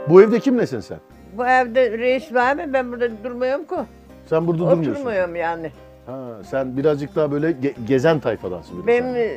[0.10, 0.98] Bu evde kimlesin sen?
[1.38, 2.74] Bu evde reis var mı?
[2.74, 3.76] Ben burada durmuyorum ki.
[4.26, 4.92] Sen burada durmuyorsun.
[4.92, 5.72] Oturmuyorum yani.
[6.06, 6.18] Ha,
[6.50, 8.88] sen birazcık daha böyle ge- gezen tayfadansın.
[8.88, 9.30] Benim sen.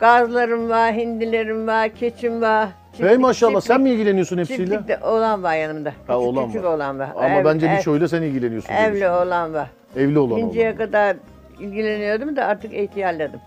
[0.00, 2.68] gazlarım var, hindilerim var, keçim var.
[2.98, 4.64] Hey maşallah çiftlik- sen mi ilgileniyorsun hepsiyle?
[4.64, 5.88] Çiftlikte oğlan var yanımda.
[5.88, 6.74] Ha, küçük oğlan küçük var.
[6.74, 7.08] oğlan var.
[7.16, 8.72] Ama Ev- bence ev- birçoğuyla sen ilgileniyorsun.
[8.72, 9.68] Evli oğlan var.
[9.96, 11.16] Evli olan İnceye kadar
[11.60, 13.40] ilgileniyordum da artık ihtiyarladım.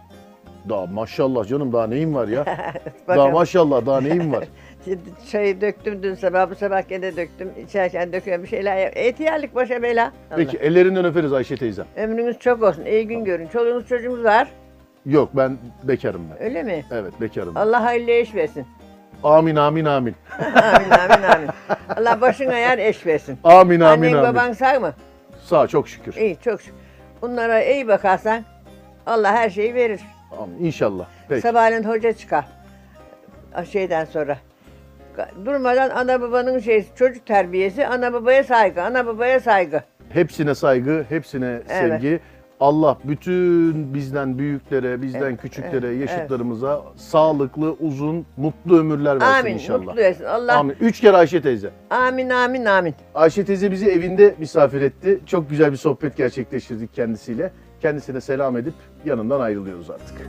[0.69, 2.45] Daha maşallah canım daha neyim var ya?
[3.07, 4.43] daha maşallah daha neyim var?
[5.31, 7.51] Çayı döktüm dün sabah, bu sabah gene döktüm.
[7.65, 8.91] İçerken döküyorum bir şeyler.
[9.09, 10.03] İhtiyarlık başa bela.
[10.03, 10.35] Allah.
[10.35, 11.83] Peki ellerinden öperiz Ayşe teyze.
[11.97, 13.47] Ömrünüz çok olsun, iyi gün görün.
[13.47, 14.47] Çoluğunuz çocuğunuz var,
[15.05, 16.43] Yok ben bekarım ben.
[16.43, 16.85] öyle mi?
[16.91, 17.55] Evet bekarım.
[17.55, 17.59] ben.
[17.59, 18.65] Allah hayırlı eş versin.
[19.23, 20.15] Amin amin amin.
[20.39, 21.49] amin amin amin.
[21.97, 23.38] Allah başına yer eş versin.
[23.43, 24.35] Amin amin Annen amin.
[24.35, 24.93] baban sağ mı?
[25.43, 26.15] Sağ çok şükür.
[26.15, 26.77] İyi çok şükür.
[27.21, 28.43] Bunlara iyi bakarsan
[29.05, 30.01] Allah her şeyi verir.
[30.39, 30.65] Amin.
[30.65, 31.05] İnşallah.
[31.29, 31.41] Peki.
[31.41, 32.45] Sabahleyin hoca çıkar.
[33.71, 34.38] Şeyden sonra.
[35.45, 39.82] Durmadan ana babanın şey çocuk terbiyesi, ana babaya saygı, ana babaya saygı.
[40.09, 41.68] Hepsine saygı, hepsine Evet.
[42.01, 42.20] sevgi.
[42.59, 49.53] Allah bütün bizden büyüklere, bizden Evet, küçüklere, evet, yaşıtlarımıza sağlıklı, uzun, mutlu ömürler versin Amin.
[49.53, 49.86] inşallah.
[49.86, 50.26] Mutlu etsin.
[50.26, 50.57] Allah.
[50.57, 50.76] Amin.
[50.82, 51.70] Üç kere Ayşe teyze.
[51.89, 52.95] Amin amin amin.
[53.15, 55.20] Ayşe teyze bizi evinde misafir etti.
[55.26, 57.51] Çok güzel bir sohbet gerçekleştirdik kendisiyle.
[57.82, 58.74] Kendisine selam edip
[59.05, 60.28] yanından ayrılıyoruz artık.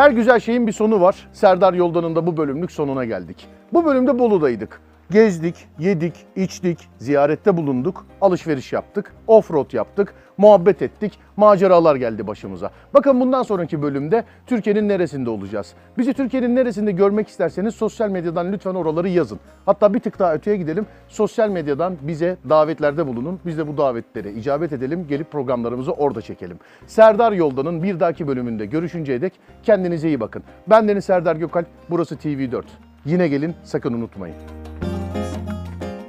[0.00, 1.28] Her güzel şeyin bir sonu var.
[1.32, 3.46] Serdar Yoldan'ın da bu bölümlük sonuna geldik.
[3.72, 4.80] Bu bölümde Bolu'daydık.
[5.10, 12.70] Gezdik, yedik, içtik, ziyarette bulunduk, alışveriş yaptık, offroad yaptık, muhabbet ettik, maceralar geldi başımıza.
[12.94, 15.74] Bakın bundan sonraki bölümde Türkiye'nin neresinde olacağız?
[15.98, 19.40] Bizi Türkiye'nin neresinde görmek isterseniz sosyal medyadan lütfen oraları yazın.
[19.66, 20.86] Hatta bir tık daha öteye gidelim.
[21.08, 23.40] Sosyal medyadan bize davetlerde bulunun.
[23.46, 26.58] Biz de bu davetlere icabet edelim, gelip programlarımızı orada çekelim.
[26.86, 29.32] Serdar Yoldan'ın bir dahaki bölümünde görüşünceye dek
[29.62, 30.42] kendinize iyi bakın.
[30.66, 32.62] Ben Deniz Serdar Gökalp, burası TV4.
[33.04, 34.36] Yine gelin, sakın unutmayın.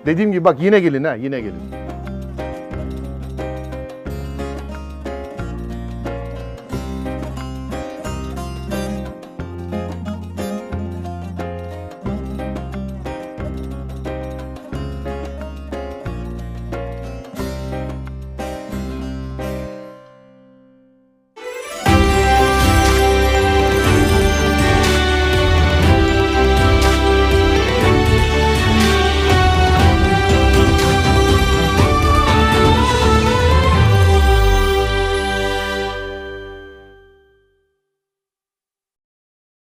[0.06, 1.81] Dediğim gibi bak yine gelin ha, yine gelin.